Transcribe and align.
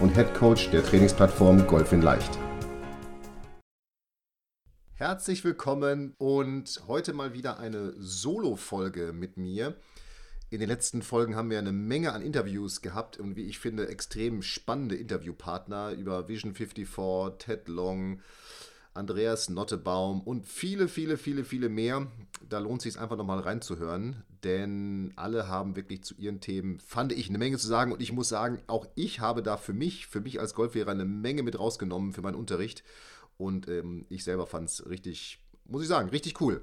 und 0.00 0.14
Head 0.14 0.34
Coach 0.34 0.70
der 0.70 0.82
Trainingsplattform 0.82 1.66
Golf 1.66 1.92
in 1.92 2.00
Leicht. 2.02 2.38
Herzlich 4.94 5.44
willkommen 5.44 6.14
und 6.18 6.82
heute 6.88 7.12
mal 7.12 7.34
wieder 7.34 7.58
eine 7.58 7.92
Solo-Folge 7.98 9.12
mit 9.12 9.36
mir. 9.36 9.76
In 10.48 10.60
den 10.60 10.68
letzten 10.68 11.02
Folgen 11.02 11.36
haben 11.36 11.50
wir 11.50 11.58
eine 11.58 11.72
Menge 11.72 12.12
an 12.12 12.22
Interviews 12.22 12.80
gehabt 12.80 13.18
und 13.18 13.36
wie 13.36 13.44
ich 13.44 13.58
finde, 13.58 13.88
extrem 13.88 14.42
spannende 14.42 14.96
Interviewpartner 14.96 15.92
über 15.92 16.28
Vision 16.28 16.54
54, 16.54 17.38
Ted 17.38 17.68
Long, 17.68 18.20
Andreas 18.94 19.48
Nottebaum 19.48 20.20
und 20.22 20.46
viele, 20.46 20.88
viele, 20.88 21.16
viele, 21.16 21.44
viele 21.44 21.68
mehr. 21.68 22.06
Da 22.48 22.58
lohnt 22.58 22.84
es 22.84 22.92
sich 22.92 23.00
einfach 23.00 23.16
nochmal 23.16 23.40
reinzuhören, 23.40 24.24
denn 24.42 25.12
alle 25.16 25.48
haben 25.48 25.76
wirklich 25.76 26.02
zu 26.02 26.14
ihren 26.16 26.40
Themen, 26.40 26.80
fand 26.80 27.12
ich, 27.12 27.28
eine 27.28 27.38
Menge 27.38 27.58
zu 27.58 27.68
sagen. 27.68 27.92
Und 27.92 28.02
ich 28.02 28.12
muss 28.12 28.28
sagen, 28.28 28.60
auch 28.66 28.86
ich 28.96 29.20
habe 29.20 29.42
da 29.42 29.56
für 29.56 29.72
mich, 29.72 30.06
für 30.06 30.20
mich 30.20 30.40
als 30.40 30.54
Golflehrer 30.54 30.90
eine 30.90 31.04
Menge 31.04 31.42
mit 31.42 31.58
rausgenommen 31.58 32.12
für 32.12 32.22
meinen 32.22 32.34
Unterricht. 32.34 32.82
Und 33.36 33.68
ähm, 33.68 34.06
ich 34.08 34.24
selber 34.24 34.46
fand 34.46 34.68
es 34.68 34.88
richtig, 34.88 35.38
muss 35.64 35.82
ich 35.82 35.88
sagen, 35.88 36.08
richtig 36.10 36.40
cool. 36.40 36.62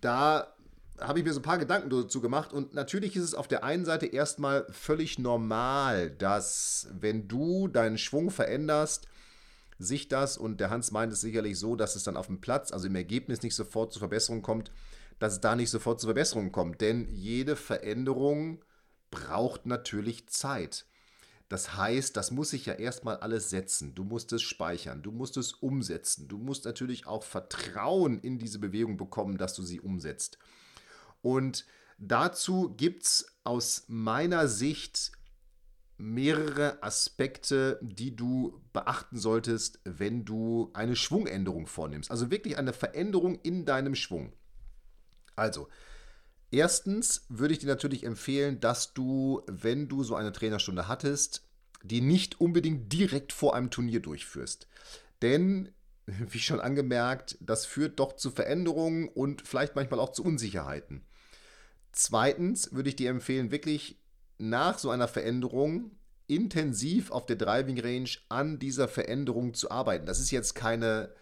da 0.00 0.54
habe 1.00 1.18
ich 1.18 1.24
mir 1.24 1.32
so 1.32 1.40
ein 1.40 1.44
paar 1.44 1.58
Gedanken 1.58 1.90
dazu 1.90 2.20
gemacht 2.20 2.52
und 2.52 2.74
natürlich 2.74 3.16
ist 3.16 3.24
es 3.24 3.34
auf 3.34 3.48
der 3.48 3.64
einen 3.64 3.84
Seite 3.84 4.06
erstmal 4.06 4.66
völlig 4.70 5.18
normal, 5.18 6.10
dass 6.10 6.88
wenn 6.92 7.26
du 7.26 7.66
deinen 7.68 7.98
Schwung 7.98 8.30
veränderst, 8.30 9.08
sich 9.78 10.08
das, 10.08 10.38
und 10.38 10.60
der 10.60 10.70
Hans 10.70 10.92
meint 10.92 11.12
es 11.12 11.20
sicherlich 11.20 11.58
so, 11.58 11.74
dass 11.76 11.96
es 11.96 12.04
dann 12.04 12.16
auf 12.16 12.26
dem 12.26 12.40
Platz, 12.40 12.72
also 12.72 12.86
im 12.86 12.94
Ergebnis 12.94 13.42
nicht 13.42 13.56
sofort 13.56 13.92
zur 13.92 14.00
Verbesserung 14.00 14.42
kommt, 14.42 14.70
dass 15.18 15.34
es 15.34 15.40
da 15.40 15.56
nicht 15.56 15.70
sofort 15.70 16.00
zur 16.00 16.08
Verbesserung 16.08 16.52
kommt. 16.52 16.80
Denn 16.80 17.08
jede 17.10 17.56
Veränderung 17.56 18.64
braucht 19.10 19.66
natürlich 19.66 20.28
Zeit. 20.28 20.86
Das 21.48 21.76
heißt, 21.76 22.16
das 22.16 22.30
muss 22.30 22.50
sich 22.50 22.66
ja 22.66 22.74
erstmal 22.74 23.18
alles 23.18 23.50
setzen. 23.50 23.94
Du 23.94 24.04
musst 24.04 24.32
es 24.32 24.42
speichern, 24.42 25.02
du 25.02 25.12
musst 25.12 25.36
es 25.36 25.52
umsetzen. 25.52 26.26
Du 26.26 26.38
musst 26.38 26.64
natürlich 26.64 27.06
auch 27.06 27.22
Vertrauen 27.22 28.18
in 28.18 28.38
diese 28.38 28.58
Bewegung 28.58 28.96
bekommen, 28.96 29.36
dass 29.36 29.54
du 29.54 29.62
sie 29.62 29.80
umsetzt. 29.80 30.38
Und 31.20 31.66
dazu 31.98 32.74
gibt 32.76 33.04
es 33.04 33.26
aus 33.44 33.84
meiner 33.88 34.48
Sicht 34.48 35.12
mehrere 35.96 36.82
Aspekte, 36.82 37.78
die 37.82 38.16
du 38.16 38.60
beachten 38.72 39.18
solltest, 39.18 39.80
wenn 39.84 40.24
du 40.24 40.70
eine 40.72 40.96
Schwungänderung 40.96 41.66
vornimmst. 41.66 42.10
Also 42.10 42.30
wirklich 42.30 42.58
eine 42.58 42.72
Veränderung 42.72 43.38
in 43.42 43.64
deinem 43.64 43.94
Schwung. 43.94 44.32
Also, 45.36 45.68
Erstens 46.54 47.26
würde 47.28 47.52
ich 47.52 47.58
dir 47.58 47.66
natürlich 47.66 48.04
empfehlen, 48.04 48.60
dass 48.60 48.94
du, 48.94 49.42
wenn 49.48 49.88
du 49.88 50.04
so 50.04 50.14
eine 50.14 50.30
Trainerstunde 50.30 50.86
hattest, 50.86 51.42
die 51.82 52.00
nicht 52.00 52.40
unbedingt 52.40 52.92
direkt 52.92 53.32
vor 53.32 53.56
einem 53.56 53.70
Turnier 53.70 53.98
durchführst. 53.98 54.68
Denn, 55.20 55.72
wie 56.06 56.38
schon 56.38 56.60
angemerkt, 56.60 57.36
das 57.40 57.66
führt 57.66 57.98
doch 57.98 58.14
zu 58.14 58.30
Veränderungen 58.30 59.08
und 59.08 59.42
vielleicht 59.42 59.74
manchmal 59.74 59.98
auch 59.98 60.12
zu 60.12 60.22
Unsicherheiten. 60.22 61.02
Zweitens 61.90 62.72
würde 62.72 62.90
ich 62.90 62.94
dir 62.94 63.10
empfehlen, 63.10 63.50
wirklich 63.50 63.98
nach 64.38 64.78
so 64.78 64.90
einer 64.90 65.08
Veränderung 65.08 65.90
intensiv 66.28 67.10
auf 67.10 67.26
der 67.26 67.34
Driving 67.34 67.80
Range 67.80 68.10
an 68.28 68.60
dieser 68.60 68.86
Veränderung 68.86 69.54
zu 69.54 69.72
arbeiten. 69.72 70.06
Das 70.06 70.20
ist 70.20 70.30
jetzt 70.30 70.54
keine 70.54 71.12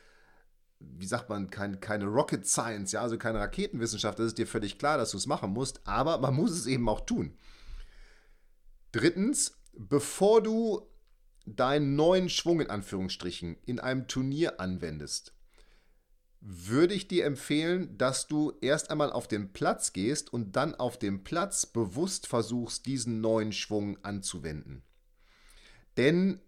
wie 0.99 1.07
sagt 1.07 1.29
man, 1.29 1.51
kein, 1.51 1.81
keine 1.81 2.07
Rocket 2.07 2.47
Science, 2.47 2.93
ja, 2.93 3.03
also 3.03 3.19
keine 3.19 3.41
Raketenwissenschaft, 3.41 4.19
das 4.19 4.29
ist 4.29 4.39
dir 4.39 4.47
völlig 4.47 4.79
klar, 4.79 4.99
dass 4.99 5.11
du 5.11 5.17
es 5.17 5.27
machen 5.27 5.51
musst, 5.51 5.87
aber 5.87 6.19
man 6.19 6.35
muss 6.35 6.53
es 6.53 6.67
eben 6.67 6.89
auch 6.89 7.01
tun. 7.01 7.37
Drittens, 8.93 9.59
bevor 9.77 10.43
du 10.43 10.87
deinen 11.47 11.97
neuen 11.97 12.29
Schwung 12.29 12.61
in 12.61 12.71
Anführungsstrichen 12.71 13.57
in 13.65 13.81
einem 13.81 14.07
Turnier 14.07 14.61
anwendest, 14.61 15.35
würde 16.41 16.95
ich 16.95 17.07
dir 17.07 17.25
empfehlen, 17.25 17.97
dass 17.99 18.27
du 18.27 18.53
erst 18.61 18.91
einmal 18.91 19.13
auf 19.13 19.29
den 19.29 19.53
Platz 19.53 19.93
gehst 19.93 20.33
und 20.33 20.57
dann 20.57 20.75
auf 20.75 20.99
dem 20.99 21.23
Platz 21.23 21.67
bewusst 21.67 22.27
versuchst, 22.27 22.87
diesen 22.87 23.21
neuen 23.21 23.53
Schwung 23.53 24.03
anzuwenden. 24.05 24.83
Denn 25.97 26.41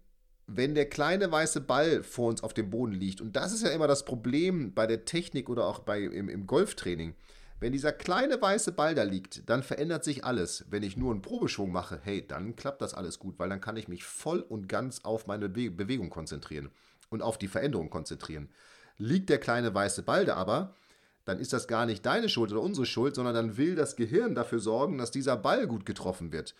wenn 0.47 0.75
der 0.75 0.89
kleine 0.89 1.31
weiße 1.31 1.61
Ball 1.61 2.03
vor 2.03 2.29
uns 2.29 2.43
auf 2.43 2.53
dem 2.53 2.69
Boden 2.69 2.93
liegt, 2.93 3.21
und 3.21 3.35
das 3.35 3.51
ist 3.53 3.63
ja 3.63 3.69
immer 3.69 3.87
das 3.87 4.05
Problem 4.05 4.73
bei 4.73 4.87
der 4.87 5.05
Technik 5.05 5.49
oder 5.49 5.65
auch 5.65 5.79
bei, 5.79 6.01
im, 6.01 6.29
im 6.29 6.45
Golftraining, 6.45 7.15
wenn 7.59 7.71
dieser 7.71 7.93
kleine 7.93 8.41
weiße 8.41 8.73
Ball 8.73 8.95
da 8.95 9.03
liegt, 9.03 9.49
dann 9.49 9.63
verändert 9.63 10.03
sich 10.03 10.25
alles. 10.25 10.65
Wenn 10.69 10.83
ich 10.83 10.97
nur 10.97 11.11
einen 11.11 11.21
Probeschwung 11.21 11.71
mache, 11.71 11.99
hey, 12.03 12.25
dann 12.27 12.55
klappt 12.55 12.81
das 12.81 12.93
alles 12.93 13.17
gut, 13.17 13.39
weil 13.39 13.49
dann 13.49 13.61
kann 13.61 13.77
ich 13.77 13.87
mich 13.87 14.03
voll 14.03 14.41
und 14.41 14.67
ganz 14.67 14.99
auf 15.03 15.25
meine 15.25 15.47
Be 15.47 15.71
Bewegung 15.71 16.09
konzentrieren 16.09 16.69
und 17.09 17.21
auf 17.21 17.37
die 17.37 17.47
Veränderung 17.47 17.89
konzentrieren. 17.89 18.49
Liegt 18.97 19.29
der 19.29 19.39
kleine 19.39 19.73
weiße 19.73 20.03
Ball 20.03 20.25
da 20.25 20.35
aber, 20.35 20.75
dann 21.23 21.39
ist 21.39 21.53
das 21.53 21.67
gar 21.67 21.85
nicht 21.85 22.05
deine 22.05 22.29
Schuld 22.29 22.51
oder 22.51 22.61
unsere 22.61 22.85
Schuld, 22.85 23.15
sondern 23.15 23.33
dann 23.33 23.57
will 23.57 23.75
das 23.75 23.95
Gehirn 23.95 24.35
dafür 24.35 24.59
sorgen, 24.59 24.97
dass 24.97 25.11
dieser 25.11 25.37
Ball 25.37 25.65
gut 25.65 25.85
getroffen 25.85 26.31
wird. 26.31 26.55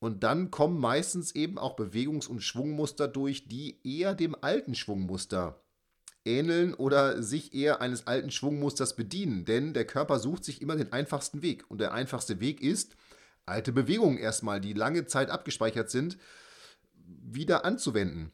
Und 0.00 0.22
dann 0.22 0.50
kommen 0.50 0.78
meistens 0.78 1.34
eben 1.34 1.58
auch 1.58 1.76
Bewegungs- 1.76 2.28
und 2.28 2.40
Schwungmuster 2.40 3.08
durch, 3.08 3.48
die 3.48 3.80
eher 3.84 4.14
dem 4.14 4.36
alten 4.40 4.74
Schwungmuster 4.74 5.60
ähneln 6.24 6.74
oder 6.74 7.22
sich 7.22 7.54
eher 7.54 7.80
eines 7.80 8.06
alten 8.06 8.30
Schwungmusters 8.30 8.94
bedienen. 8.94 9.44
Denn 9.44 9.74
der 9.74 9.86
Körper 9.86 10.18
sucht 10.18 10.44
sich 10.44 10.62
immer 10.62 10.76
den 10.76 10.92
einfachsten 10.92 11.42
Weg. 11.42 11.64
Und 11.68 11.80
der 11.80 11.92
einfachste 11.92 12.38
Weg 12.40 12.60
ist, 12.60 12.94
alte 13.46 13.72
Bewegungen 13.72 14.18
erstmal, 14.18 14.60
die 14.60 14.72
lange 14.72 15.06
Zeit 15.06 15.30
abgespeichert 15.30 15.90
sind, 15.90 16.18
wieder 16.94 17.64
anzuwenden. 17.64 18.32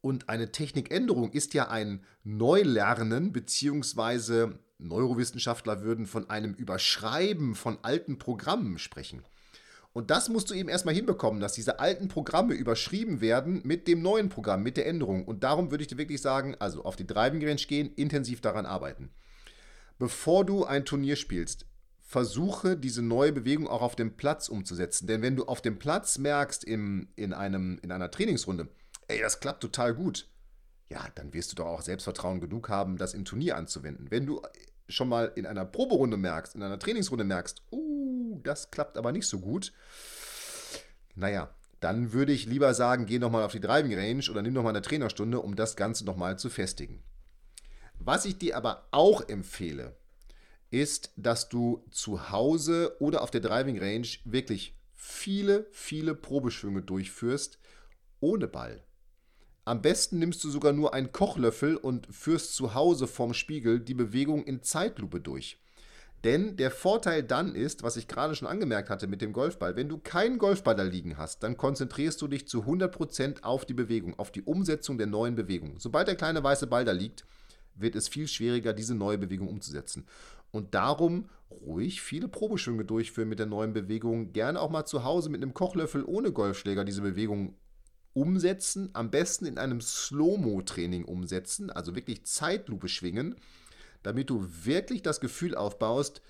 Und 0.00 0.28
eine 0.28 0.52
Technikänderung 0.52 1.32
ist 1.32 1.54
ja 1.54 1.68
ein 1.68 2.04
Neulernen, 2.24 3.32
beziehungsweise 3.32 4.58
Neurowissenschaftler 4.78 5.82
würden 5.82 6.04
von 6.06 6.28
einem 6.28 6.52
Überschreiben 6.52 7.54
von 7.54 7.78
alten 7.82 8.18
Programmen 8.18 8.78
sprechen. 8.78 9.22
Und 9.94 10.10
das 10.10 10.28
musst 10.28 10.50
du 10.50 10.54
eben 10.54 10.68
erstmal 10.68 10.94
hinbekommen, 10.94 11.40
dass 11.40 11.52
diese 11.52 11.78
alten 11.78 12.08
Programme 12.08 12.54
überschrieben 12.54 13.20
werden 13.20 13.62
mit 13.64 13.86
dem 13.86 14.02
neuen 14.02 14.28
Programm, 14.28 14.64
mit 14.64 14.76
der 14.76 14.86
Änderung. 14.86 15.24
Und 15.24 15.44
darum 15.44 15.70
würde 15.70 15.82
ich 15.82 15.88
dir 15.88 15.98
wirklich 15.98 16.20
sagen, 16.20 16.56
also 16.58 16.84
auf 16.84 16.96
die 16.96 17.06
Driving 17.06 17.46
Range 17.46 17.62
gehen, 17.68 17.94
intensiv 17.94 18.40
daran 18.40 18.66
arbeiten. 18.66 19.10
bevor 19.98 20.44
du 20.44 20.64
ein 20.64 20.84
Turnier 20.84 21.14
spielst, 21.14 21.66
versuche 22.00 22.76
diese 22.76 23.02
neue 23.02 23.32
Bewegung 23.32 23.68
auch 23.68 23.82
auf 23.82 23.96
dem 23.96 24.16
Platz 24.16 24.48
umzusetzen. 24.48 25.06
Denn 25.06 25.22
wenn 25.22 25.36
du 25.36 25.46
auf 25.46 25.62
dem 25.62 25.78
Platz 25.78 26.18
merkst, 26.18 26.64
im, 26.64 27.08
in, 27.16 27.32
einem, 27.32 27.78
in 27.82 27.92
einer 27.92 28.10
Trainingsrunde, 28.10 28.68
ey, 29.08 29.20
das 29.20 29.40
klappt 29.40 29.62
total 29.62 29.94
gut, 29.94 30.28
ja, 30.90 31.06
dann 31.14 31.32
wirst 31.32 31.52
du 31.52 31.56
doch 31.56 31.66
auch 31.66 31.82
Selbstvertrauen 31.82 32.40
genug 32.40 32.68
haben, 32.68 32.98
das 32.98 33.14
im 33.14 33.24
Turnier 33.24 33.56
anzuwenden. 33.56 34.10
Wenn 34.10 34.26
du 34.26 34.42
schon 34.88 35.08
mal 35.08 35.32
in 35.34 35.46
einer 35.46 35.64
Proberunde 35.64 36.16
merkst, 36.16 36.54
in 36.54 36.62
einer 36.62 36.78
Trainingsrunde 36.78 37.24
merkst, 37.24 37.62
uh, 37.72 38.40
das 38.42 38.70
klappt 38.70 38.96
aber 38.96 39.12
nicht 39.12 39.26
so 39.26 39.40
gut, 39.40 39.72
naja, 41.14 41.54
dann 41.80 42.12
würde 42.12 42.32
ich 42.32 42.46
lieber 42.46 42.72
sagen, 42.74 43.06
geh 43.06 43.18
nochmal 43.18 43.42
auf 43.42 43.52
die 43.52 43.60
Driving 43.60 43.94
Range 43.94 44.24
oder 44.30 44.42
nimm 44.42 44.54
nochmal 44.54 44.72
eine 44.72 44.82
Trainerstunde, 44.82 45.40
um 45.40 45.54
das 45.54 45.76
Ganze 45.76 46.04
nochmal 46.04 46.38
zu 46.38 46.48
festigen. 46.50 47.02
Was 47.98 48.24
ich 48.24 48.38
dir 48.38 48.56
aber 48.56 48.88
auch 48.90 49.28
empfehle, 49.28 49.96
ist, 50.70 51.12
dass 51.16 51.48
du 51.48 51.84
zu 51.90 52.30
Hause 52.30 52.96
oder 52.98 53.22
auf 53.22 53.30
der 53.30 53.40
Driving 53.40 53.78
Range 53.78 54.08
wirklich 54.24 54.76
viele, 54.94 55.66
viele 55.70 56.14
Probeschwünge 56.14 56.82
durchführst 56.82 57.58
ohne 58.20 58.48
Ball. 58.48 58.82
Am 59.66 59.80
besten 59.80 60.18
nimmst 60.18 60.44
du 60.44 60.50
sogar 60.50 60.72
nur 60.72 60.92
einen 60.92 61.12
Kochlöffel 61.12 61.76
und 61.76 62.06
führst 62.10 62.54
zu 62.54 62.74
Hause 62.74 63.06
vorm 63.06 63.32
Spiegel 63.32 63.80
die 63.80 63.94
Bewegung 63.94 64.44
in 64.44 64.62
Zeitlupe 64.62 65.20
durch. 65.20 65.58
Denn 66.22 66.56
der 66.56 66.70
Vorteil 66.70 67.22
dann 67.22 67.54
ist, 67.54 67.82
was 67.82 67.96
ich 67.96 68.08
gerade 68.08 68.34
schon 68.34 68.48
angemerkt 68.48 68.90
hatte 68.90 69.06
mit 69.06 69.22
dem 69.22 69.32
Golfball, 69.32 69.76
wenn 69.76 69.88
du 69.88 69.98
keinen 69.98 70.38
Golfball 70.38 70.74
da 70.74 70.82
liegen 70.82 71.16
hast, 71.16 71.42
dann 71.42 71.56
konzentrierst 71.56 72.20
du 72.20 72.28
dich 72.28 72.46
zu 72.46 72.62
100% 72.62 73.42
auf 73.42 73.64
die 73.64 73.74
Bewegung, 73.74 74.18
auf 74.18 74.32
die 74.32 74.42
Umsetzung 74.42 74.98
der 74.98 75.06
neuen 75.06 75.34
Bewegung. 75.34 75.78
Sobald 75.78 76.08
der 76.08 76.16
kleine 76.16 76.42
weiße 76.42 76.66
Ball 76.66 76.84
da 76.84 76.92
liegt, 76.92 77.26
wird 77.74 77.94
es 77.94 78.08
viel 78.08 78.28
schwieriger, 78.28 78.72
diese 78.72 78.94
neue 78.94 79.18
Bewegung 79.18 79.48
umzusetzen. 79.48 80.06
Und 80.50 80.74
darum 80.74 81.28
ruhig 81.50 82.00
viele 82.00 82.28
Probeschwünge 82.28 82.84
durchführen 82.84 83.28
mit 83.28 83.38
der 83.38 83.46
neuen 83.46 83.72
Bewegung. 83.72 84.32
Gerne 84.32 84.60
auch 84.60 84.70
mal 84.70 84.86
zu 84.86 85.04
Hause 85.04 85.28
mit 85.28 85.42
einem 85.42 85.54
Kochlöffel 85.54 86.04
ohne 86.04 86.32
Golfschläger 86.32 86.84
diese 86.84 87.02
Bewegung 87.02 87.54
umsetzen. 88.14 88.90
Am 88.94 89.10
besten 89.10 89.44
in 89.44 89.58
einem 89.58 89.80
Slow-Mo-Training 89.80 91.04
umsetzen, 91.04 91.70
also 91.70 91.94
wirklich 91.94 92.24
Zeitlupe 92.24 92.88
schwingen, 92.88 93.36
damit 94.02 94.30
du 94.30 94.48
wirklich 94.64 95.02
das 95.02 95.20
Gefühl 95.20 95.54
aufbaust, 95.54 96.22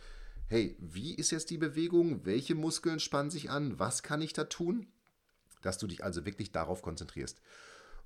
hey, 0.48 0.76
wie 0.80 1.14
ist 1.14 1.30
jetzt 1.30 1.50
die 1.50 1.58
Bewegung? 1.58 2.24
Welche 2.24 2.54
Muskeln 2.54 3.00
spannen 3.00 3.30
sich 3.30 3.50
an? 3.50 3.78
Was 3.78 4.02
kann 4.02 4.22
ich 4.22 4.32
da 4.32 4.44
tun? 4.44 4.86
Dass 5.62 5.78
du 5.78 5.86
dich 5.86 6.04
also 6.04 6.24
wirklich 6.24 6.52
darauf 6.52 6.82
konzentrierst. 6.82 7.40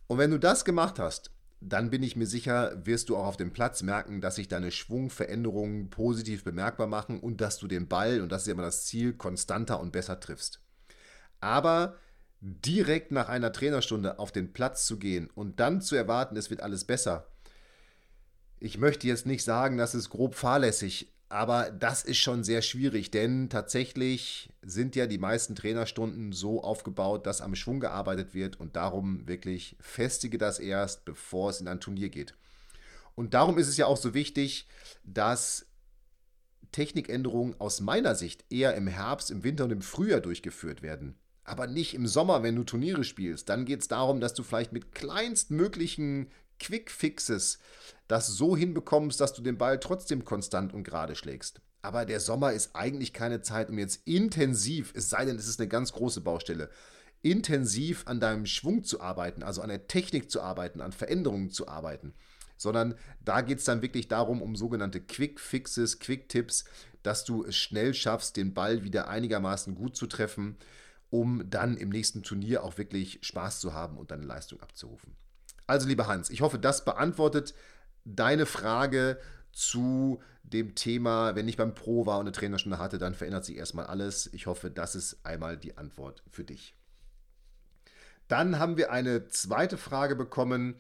Und 0.07 0.19
wenn 0.19 0.31
du 0.31 0.39
das 0.39 0.65
gemacht 0.65 0.99
hast, 0.99 1.31
dann 1.61 1.91
bin 1.91 2.03
ich 2.03 2.15
mir 2.15 2.27
sicher, 2.27 2.87
wirst 2.87 3.09
du 3.09 3.17
auch 3.17 3.27
auf 3.27 3.37
dem 3.37 3.53
Platz 3.53 3.83
merken, 3.83 4.21
dass 4.21 4.37
sich 4.37 4.47
deine 4.49 4.71
Schwungveränderungen 4.71 5.91
positiv 5.91 6.45
bemerkbar 6.45 6.87
machen 6.87 7.19
und 7.19 7.41
dass 7.41 7.59
du 7.59 7.67
den 7.67 7.89
Ball, 7.89 8.21
und 8.21 8.31
das 8.31 8.43
ist 8.43 8.49
immer 8.49 8.63
das 8.63 8.87
Ziel, 8.87 9.13
konstanter 9.15 9.81
und 9.81 9.91
besser 9.91 10.21
triffst. 10.21 10.61
Aber 11.41 11.97
direkt 12.41 13.11
nach 13.11 13.29
einer 13.29 13.53
Trainerstunde 13.53 14.19
auf 14.19 14.33
den 14.33 14.53
Platz 14.53 14.87
zu 14.87 14.99
gehen 14.99 15.29
und 15.35 15.61
dann 15.61 15.81
zu 15.81 15.97
erwarten, 15.97 16.37
es 16.37 16.51
wird 16.51 16.63
alles 16.63 16.85
besser. 16.85 17.27
Ich 18.61 18.79
möchte 18.79 19.07
jetzt 19.07 19.27
nicht 19.27 19.45
sagen, 19.45 19.77
das 19.77 19.95
ist 19.95 20.11
grob 20.11 20.35
fahrlässig, 20.35 21.13
aber 21.29 21.71
das 21.71 22.05
ist 22.05 22.19
schon 22.19 22.43
sehr 22.43 22.63
schwierig, 22.63 23.11
denn 23.11 23.51
tatsächlich 23.51 24.51
sind 24.63 24.97
ja 24.97 25.07
die 25.07 25.19
meisten 25.19 25.55
Trainerstunden 25.55 26.33
so 26.33 26.63
aufgebaut, 26.63 27.27
dass 27.27 27.41
am 27.41 27.55
Schwung 27.55 27.81
gearbeitet 27.81 28.35
wird 28.35 28.59
und 28.59 28.77
darum 28.77 29.27
wirklich 29.29 29.77
festige 29.81 30.39
das 30.39 30.59
erst, 30.59 31.05
bevor 31.05 31.51
es 31.51 31.61
in 31.61 31.69
ein 31.69 31.81
Turnier 31.81 32.09
geht. 32.09 32.35
Und 33.15 33.35
darum 33.35 33.59
ist 33.59 33.69
es 33.69 33.77
ja 33.77 33.87
auch 33.87 33.97
so 33.97 34.15
wichtig, 34.15 34.69
dass 35.05 35.67
Technikänderungen 36.73 37.61
aus 37.61 37.81
meiner 37.81 38.15
Sicht 38.15 38.45
eher 38.51 38.75
im 38.75 38.87
Herbst, 38.87 39.31
im 39.31 39.43
Winter 39.43 39.65
und 39.65 39.73
im 39.73 39.83
Frühjahr 39.83 40.21
durchgeführt 40.21 40.83
werden. 40.83 41.17
Aber 41.49 41.67
nicht 41.67 41.95
im 41.95 42.07
Sommer, 42.07 42.43
wenn 42.43 42.57
du 42.57 42.63
Turniere 42.63 43.05
spielst. 43.05 43.49
Dann 43.49 43.65
geht 43.65 43.81
es 43.81 43.89
darum, 43.89 44.21
dass 44.21 44.35
du 44.35 44.43
vielleicht 44.43 44.73
mit 44.73 44.93
kleinstmöglichen 44.95 46.31
Quick-Fixes 46.61 47.59
das 48.07 48.27
so 48.27 48.57
hinbekommst, 48.57 49.21
dass 49.21 49.33
du 49.33 49.43
den 49.43 49.57
Ball 49.57 49.81
trotzdem 49.81 50.25
konstant 50.25 50.75
und 50.75 50.85
gerade 50.85 51.15
schlägst. 51.15 51.63
Aber 51.81 52.05
der 52.05 52.21
Sommer 52.21 52.53
ist 52.53 52.75
eigentlich 52.75 53.13
keine 53.13 53.41
Zeit, 53.41 53.71
um 53.71 53.79
jetzt 53.79 54.07
intensiv, 54.07 54.93
es 54.95 55.09
sei 55.09 55.25
denn, 55.25 55.37
es 55.37 55.49
ist 55.49 55.61
eine 55.61 55.69
ganz 55.69 55.93
große 55.93 56.21
Baustelle, 56.21 56.69
intensiv 57.23 58.07
an 58.07 58.21
deinem 58.21 58.47
Schwung 58.47 58.85
zu 58.85 59.01
arbeiten, 59.01 59.43
also 59.43 59.63
an 59.63 59.69
der 59.69 59.87
Technik 59.87 60.31
zu 60.31 60.43
arbeiten, 60.43 60.81
an 60.81 60.93
Veränderungen 60.93 61.51
zu 61.51 61.67
arbeiten. 61.67 62.15
Sondern 62.57 62.95
da 63.25 63.41
geht 63.41 63.59
es 63.59 63.65
dann 63.65 63.83
wirklich 63.83 64.09
darum, 64.09 64.43
um 64.43 64.55
sogenannte 64.55 65.01
Quick 65.01 65.41
Fixes, 65.41 65.99
Quick 65.99 66.29
Tipps, 66.29 66.65
dass 67.03 67.25
du 67.25 67.45
es 67.45 67.57
schnell 67.57 67.95
schaffst, 67.95 68.37
den 68.37 68.53
Ball 68.53 68.83
wieder 68.83 69.09
einigermaßen 69.09 69.75
gut 69.75 69.97
zu 69.97 70.07
treffen, 70.07 70.57
um 71.11 71.49
dann 71.49 71.77
im 71.77 71.89
nächsten 71.89 72.23
Turnier 72.23 72.63
auch 72.63 72.79
wirklich 72.79 73.19
Spaß 73.23 73.61
zu 73.61 73.73
haben 73.73 73.97
und 73.97 74.11
deine 74.11 74.25
Leistung 74.25 74.61
abzurufen. 74.61 75.17
Also, 75.67 75.87
lieber 75.87 76.07
Hans, 76.07 76.31
ich 76.31 76.41
hoffe, 76.41 76.59
das 76.59 76.85
beantwortet 76.85 77.55
deine 78.05 78.47
Frage 78.47 79.19
zu 79.53 80.21
dem 80.43 80.75
Thema, 80.75 81.35
wenn 81.35 81.49
ich 81.49 81.57
beim 81.57 81.75
Pro 81.75 82.07
war 82.07 82.19
und 82.19 82.27
eine 82.27 82.33
Trainerstunde 82.33 82.79
hatte, 82.79 82.99
dann 82.99 83.15
verändert 83.15 83.45
sich 83.45 83.57
erstmal 83.57 83.87
alles. 83.87 84.31
Ich 84.33 84.47
hoffe, 84.47 84.71
das 84.71 84.95
ist 84.95 85.25
einmal 85.25 85.57
die 85.57 85.77
Antwort 85.77 86.23
für 86.31 86.45
dich. 86.45 86.75
Dann 88.29 88.59
haben 88.59 88.77
wir 88.77 88.93
eine 88.93 89.29
zweite 89.29 89.77
Frage 89.77 90.17
bekommen. 90.17 90.77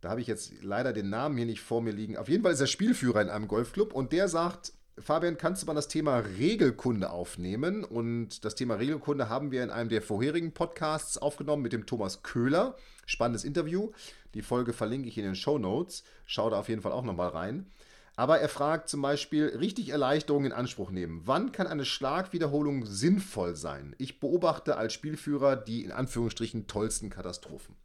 Da 0.00 0.10
habe 0.10 0.20
ich 0.20 0.26
jetzt 0.26 0.52
leider 0.62 0.92
den 0.92 1.10
Namen 1.10 1.36
hier 1.36 1.46
nicht 1.46 1.60
vor 1.60 1.82
mir 1.82 1.92
liegen. 1.92 2.16
Auf 2.16 2.28
jeden 2.28 2.42
Fall 2.42 2.52
ist 2.52 2.60
er 2.60 2.66
Spielführer 2.66 3.20
in 3.22 3.28
einem 3.28 3.48
Golfclub 3.48 3.92
und 3.92 4.12
der 4.12 4.28
sagt, 4.28 4.72
Fabian, 4.98 5.38
kannst 5.38 5.62
du 5.62 5.66
mal 5.66 5.74
das 5.74 5.88
Thema 5.88 6.18
Regelkunde 6.18 7.10
aufnehmen? 7.10 7.82
Und 7.82 8.44
das 8.44 8.54
Thema 8.54 8.74
Regelkunde 8.74 9.28
haben 9.28 9.50
wir 9.50 9.64
in 9.64 9.70
einem 9.70 9.88
der 9.88 10.02
vorherigen 10.02 10.52
Podcasts 10.52 11.16
aufgenommen 11.16 11.62
mit 11.62 11.72
dem 11.72 11.86
Thomas 11.86 12.22
Köhler. 12.22 12.76
Spannendes 13.06 13.44
Interview. 13.44 13.90
Die 14.34 14.42
Folge 14.42 14.74
verlinke 14.74 15.08
ich 15.08 15.16
in 15.16 15.24
den 15.24 15.34
Show 15.34 15.58
Notes. 15.58 16.04
Schau 16.26 16.50
da 16.50 16.58
auf 16.58 16.68
jeden 16.68 16.82
Fall 16.82 16.92
auch 16.92 17.04
nochmal 17.04 17.30
rein. 17.30 17.70
Aber 18.16 18.40
er 18.40 18.50
fragt 18.50 18.90
zum 18.90 19.00
Beispiel, 19.00 19.46
richtig 19.58 19.88
Erleichterung 19.88 20.44
in 20.44 20.52
Anspruch 20.52 20.90
nehmen. 20.90 21.22
Wann 21.24 21.52
kann 21.52 21.66
eine 21.66 21.86
Schlagwiederholung 21.86 22.84
sinnvoll 22.84 23.56
sein? 23.56 23.94
Ich 23.96 24.20
beobachte 24.20 24.76
als 24.76 24.92
Spielführer 24.92 25.56
die 25.56 25.84
in 25.84 25.92
Anführungsstrichen 25.92 26.66
tollsten 26.66 27.08
Katastrophen. 27.08 27.76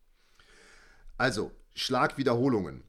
Also, 1.17 1.51
Schlagwiederholungen. 1.73 2.83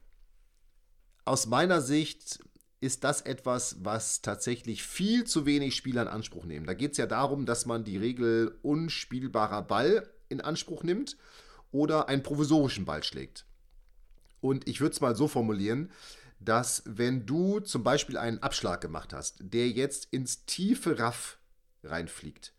Aus 1.25 1.47
meiner 1.47 1.81
Sicht 1.81 2.41
ist 2.81 3.05
das 3.05 3.23
etwas, 3.23 3.85
was 3.85 4.23
tatsächlich 4.23 4.83
viel 4.83 5.25
zu 5.25 5.47
wenig 5.47 5.75
Spieler 5.75 6.03
in 6.03 6.09
Anspruch 6.09 6.45
nehmen. 6.45 6.67
Da 6.67 6.75
geht 6.75 6.93
es 6.93 6.99
ja 6.99 7.07
darum, 7.07 7.45
dass 7.45 7.67
man 7.67 7.85
die 7.85 7.97
Regel 7.97 8.57
unspielbarer 8.63 9.63
Ball 9.63 10.09
in 10.29 10.41
Anspruch 10.41 10.85
nimmt 10.85 11.17
oder 11.73 12.09
einen 12.09 12.23
provisorischen 12.23 12.85
Ball 12.85 13.03
schlägt. 13.03 13.47
Und 14.41 14.69
ich 14.69 14.81
würde 14.81 14.93
es 14.93 15.01
mal 15.01 15.17
so 15.17 15.27
formulieren, 15.27 15.91
dass 16.41 16.83
wenn 16.87 17.27
du 17.27 17.59
zum 17.61 17.83
Beispiel 17.83 18.17
einen 18.17 18.39
Abschlag 18.39 18.81
gemacht 18.81 19.13
hast, 19.13 19.39
der 19.41 19.69
jetzt 19.69 20.07
ins 20.13 20.45
tiefe 20.45 20.99
Raff 20.99 21.39
reinfliegt, 21.83 22.53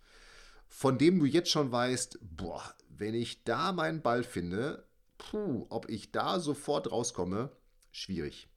von 0.68 0.98
dem 0.98 1.20
du 1.20 1.26
jetzt 1.26 1.50
schon 1.50 1.72
weißt, 1.72 2.20
boah, 2.22 2.76
wenn 2.90 3.14
ich 3.14 3.44
da 3.46 3.72
meinen 3.72 4.02
Ball 4.02 4.24
finde, 4.24 4.86
puh, 5.18 5.66
ob 5.70 5.90
ich 5.90 6.12
da 6.12 6.40
sofort 6.40 6.92
rauskomme, 6.92 7.52
schwierig. 7.92 8.50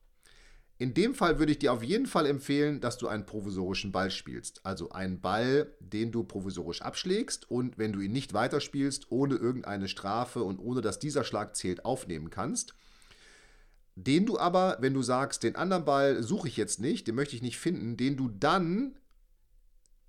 In 0.82 0.94
dem 0.94 1.14
Fall 1.14 1.38
würde 1.38 1.52
ich 1.52 1.60
dir 1.60 1.72
auf 1.72 1.84
jeden 1.84 2.06
Fall 2.06 2.26
empfehlen, 2.26 2.80
dass 2.80 2.98
du 2.98 3.06
einen 3.06 3.24
provisorischen 3.24 3.92
Ball 3.92 4.10
spielst. 4.10 4.66
Also 4.66 4.90
einen 4.90 5.20
Ball, 5.20 5.72
den 5.78 6.10
du 6.10 6.24
provisorisch 6.24 6.82
abschlägst 6.82 7.48
und 7.48 7.78
wenn 7.78 7.92
du 7.92 8.00
ihn 8.00 8.10
nicht 8.10 8.32
weiterspielst, 8.34 9.12
ohne 9.12 9.36
irgendeine 9.36 9.86
Strafe 9.86 10.42
und 10.42 10.58
ohne 10.58 10.80
dass 10.80 10.98
dieser 10.98 11.22
Schlag 11.22 11.54
zählt, 11.54 11.84
aufnehmen 11.84 12.30
kannst. 12.30 12.74
Den 13.94 14.26
du 14.26 14.40
aber, 14.40 14.78
wenn 14.80 14.92
du 14.92 15.02
sagst, 15.02 15.44
den 15.44 15.54
anderen 15.54 15.84
Ball 15.84 16.20
suche 16.20 16.48
ich 16.48 16.56
jetzt 16.56 16.80
nicht, 16.80 17.06
den 17.06 17.14
möchte 17.14 17.36
ich 17.36 17.42
nicht 17.42 17.58
finden, 17.58 17.96
den 17.96 18.16
du 18.16 18.28
dann 18.28 18.98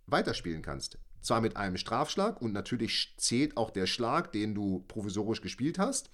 weiterspielen 0.08 0.64
kannst. 0.64 0.98
Zwar 1.22 1.42
mit 1.42 1.56
einem 1.56 1.78
Strafschlag 1.78 2.42
und 2.42 2.52
natürlich 2.52 3.14
zählt 3.18 3.58
auch 3.58 3.70
der 3.70 3.86
Schlag, 3.86 4.32
den 4.32 4.56
du 4.56 4.84
provisorisch 4.88 5.42
gespielt 5.42 5.78
hast. 5.78 6.10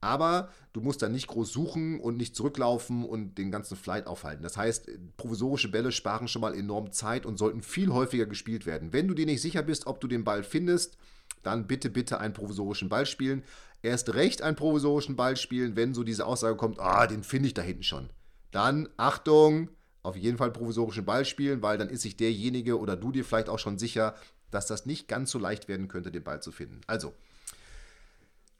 Aber 0.00 0.50
du 0.72 0.80
musst 0.80 1.02
dann 1.02 1.12
nicht 1.12 1.26
groß 1.26 1.50
suchen 1.50 2.00
und 2.00 2.16
nicht 2.16 2.36
zurücklaufen 2.36 3.04
und 3.04 3.38
den 3.38 3.50
ganzen 3.50 3.76
Flight 3.76 4.06
aufhalten. 4.06 4.42
Das 4.42 4.56
heißt, 4.56 4.88
provisorische 5.16 5.70
Bälle 5.70 5.90
sparen 5.90 6.28
schon 6.28 6.42
mal 6.42 6.54
enorm 6.54 6.92
Zeit 6.92 7.26
und 7.26 7.38
sollten 7.38 7.62
viel 7.62 7.92
häufiger 7.92 8.26
gespielt 8.26 8.66
werden. 8.66 8.92
Wenn 8.92 9.08
du 9.08 9.14
dir 9.14 9.26
nicht 9.26 9.40
sicher 9.40 9.62
bist, 9.62 9.86
ob 9.86 10.00
du 10.00 10.06
den 10.06 10.24
Ball 10.24 10.42
findest, 10.42 10.98
dann 11.42 11.66
bitte, 11.66 11.90
bitte 11.90 12.18
einen 12.18 12.34
provisorischen 12.34 12.88
Ball 12.88 13.06
spielen. 13.06 13.42
Erst 13.82 14.14
recht 14.14 14.42
einen 14.42 14.56
provisorischen 14.56 15.16
Ball 15.16 15.36
spielen, 15.36 15.76
wenn 15.76 15.94
so 15.94 16.02
diese 16.02 16.26
Aussage 16.26 16.56
kommt, 16.56 16.78
ah, 16.80 17.06
den 17.06 17.22
finde 17.22 17.48
ich 17.48 17.54
da 17.54 17.62
hinten 17.62 17.82
schon. 17.82 18.10
Dann, 18.50 18.88
Achtung, 18.96 19.70
auf 20.02 20.16
jeden 20.16 20.38
Fall 20.38 20.50
provisorischen 20.52 21.04
Ball 21.04 21.24
spielen, 21.24 21.62
weil 21.62 21.78
dann 21.78 21.88
ist 21.88 22.02
sich 22.02 22.16
derjenige 22.16 22.78
oder 22.78 22.96
du 22.96 23.12
dir 23.12 23.24
vielleicht 23.24 23.48
auch 23.48 23.58
schon 23.58 23.78
sicher, 23.78 24.14
dass 24.50 24.66
das 24.66 24.86
nicht 24.86 25.08
ganz 25.08 25.30
so 25.30 25.38
leicht 25.38 25.68
werden 25.68 25.88
könnte, 25.88 26.10
den 26.10 26.24
Ball 26.24 26.40
zu 26.40 26.52
finden. 26.52 26.80
Also, 26.86 27.12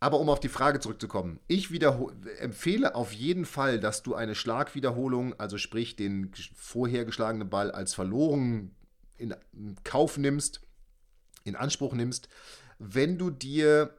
Aber 0.07 0.21
um 0.21 0.29
auf 0.29 0.39
die 0.39 0.49
Frage 0.49 0.79
zurückzukommen, 0.79 1.41
ich 1.49 1.69
empfehle 2.39 2.95
auf 2.95 3.11
jeden 3.11 3.45
Fall, 3.45 3.81
dass 3.81 4.05
du 4.05 4.15
eine 4.15 4.37
Schlagwiederholung, 4.37 5.35
also 5.41 5.59
sprich 5.59 5.97
den 5.97 6.31
vorher 6.55 7.05
geschlagenen 7.05 7.51
Ball 7.51 7.73
als 7.73 7.93
verloren 7.93 8.71
in 9.19 9.35
Kauf 9.83 10.17
nimmst, 10.17 10.61
in 11.43 11.57
Anspruch 11.57 11.93
nimmst, 11.93 12.29
wenn 12.79 13.19
du 13.19 13.31
dir, 13.31 13.99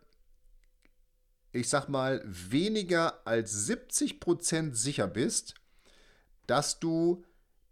ich 1.51 1.67
sag 1.67 1.89
mal, 1.89 2.23
weniger 2.23 3.27
als 3.27 3.67
70% 3.67 4.75
sicher 4.75 5.07
bist, 5.07 5.55
dass 6.45 6.79
du 6.79 7.25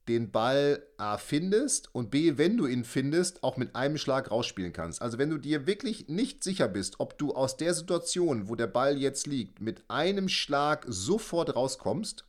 den 0.08 0.32
Ball 0.32 0.86
A 0.98 1.18
findest 1.18 1.94
und 1.94 2.12
B, 2.12 2.38
wenn 2.38 2.58
du 2.58 2.68
ihn 2.68 2.84
findest, 2.84 3.44
auch 3.44 3.58
mit 3.58 3.76
einem 3.76 3.98
Schlag 3.98 4.30
rausspielen 4.30 4.74
kannst. 4.74 5.02
Also 5.02 5.18
wenn 5.18 5.30
du 5.30 5.38
dir 5.38 5.66
wirklich 5.66 6.08
nicht 6.08 6.44
sicher 6.44 6.68
bist, 6.68 7.00
ob 7.00 7.18
du 7.18 7.34
aus 7.34 7.58
der 7.58 7.74
Situation, 7.74 8.48
wo 8.48 8.56
der 8.56 8.68
Ball 8.68 8.98
jetzt 8.98 9.26
liegt, 9.26 9.62
mit 9.62 9.84
einem 9.90 10.30
Schlag 10.30 10.86
sofort 10.88 11.56
rauskommst, 11.56 12.26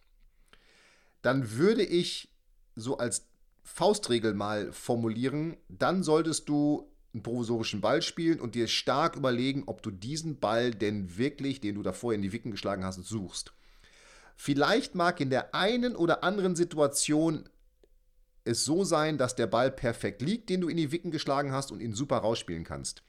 dann 1.20 1.52
würde 1.52 1.84
ich 1.84 2.32
so 2.76 2.96
als 2.98 3.26
Faustregel 3.62 4.32
mal 4.32 4.72
formulieren, 4.72 5.56
dann 5.68 6.02
solltest 6.02 6.48
du 6.48 6.90
einen 7.12 7.22
provisorischen 7.22 7.80
Ball 7.80 8.00
spielen 8.00 8.40
und 8.40 8.54
dir 8.54 8.68
stark 8.68 9.16
überlegen, 9.16 9.64
ob 9.66 9.82
du 9.82 9.90
diesen 9.90 10.38
Ball 10.38 10.70
denn 10.70 11.18
wirklich, 11.18 11.60
den 11.60 11.74
du 11.74 11.82
davor 11.82 12.14
in 12.14 12.22
die 12.22 12.32
Wicken 12.32 12.52
geschlagen 12.52 12.84
hast, 12.84 13.02
suchst. 13.04 13.52
Vielleicht 14.36 14.94
mag 14.94 15.20
in 15.20 15.30
der 15.30 15.54
einen 15.54 15.96
oder 15.96 16.22
anderen 16.22 16.56
Situation 16.56 17.48
es 18.46 18.64
so 18.64 18.84
sein, 18.84 19.18
dass 19.18 19.34
der 19.34 19.46
Ball 19.46 19.70
perfekt 19.70 20.22
liegt, 20.22 20.48
den 20.48 20.60
du 20.60 20.68
in 20.68 20.76
die 20.76 20.92
Wicken 20.92 21.10
geschlagen 21.10 21.52
hast 21.52 21.72
und 21.72 21.80
ihn 21.80 21.94
super 21.94 22.18
rausspielen 22.18 22.64
kannst. 22.64 23.02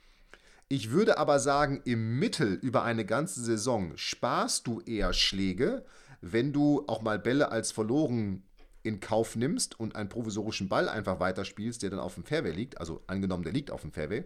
Ich 0.69 0.91
würde 0.91 1.17
aber 1.17 1.39
sagen, 1.39 1.81
im 1.85 2.19
Mittel 2.19 2.53
über 2.53 2.83
eine 2.83 3.05
ganze 3.05 3.41
Saison 3.41 3.93
sparst 3.95 4.67
du 4.67 4.81
eher 4.81 5.13
Schläge, 5.13 5.85
wenn 6.19 6.51
du 6.51 6.83
auch 6.87 7.01
mal 7.01 7.19
Bälle 7.19 7.51
als 7.51 7.71
verloren 7.71 8.43
in 8.83 8.99
Kauf 8.99 9.35
nimmst 9.35 9.79
und 9.79 9.95
einen 9.95 10.09
provisorischen 10.09 10.69
Ball 10.69 10.89
einfach 10.89 11.19
weiterspielst, 11.19 11.83
der 11.83 11.91
dann 11.91 11.99
auf 11.99 12.15
dem 12.15 12.23
Fairway 12.23 12.51
liegt, 12.51 12.79
also 12.79 13.01
angenommen, 13.07 13.43
der 13.43 13.53
liegt 13.53 13.71
auf 13.71 13.81
dem 13.81 13.91
Fairway. 13.91 14.25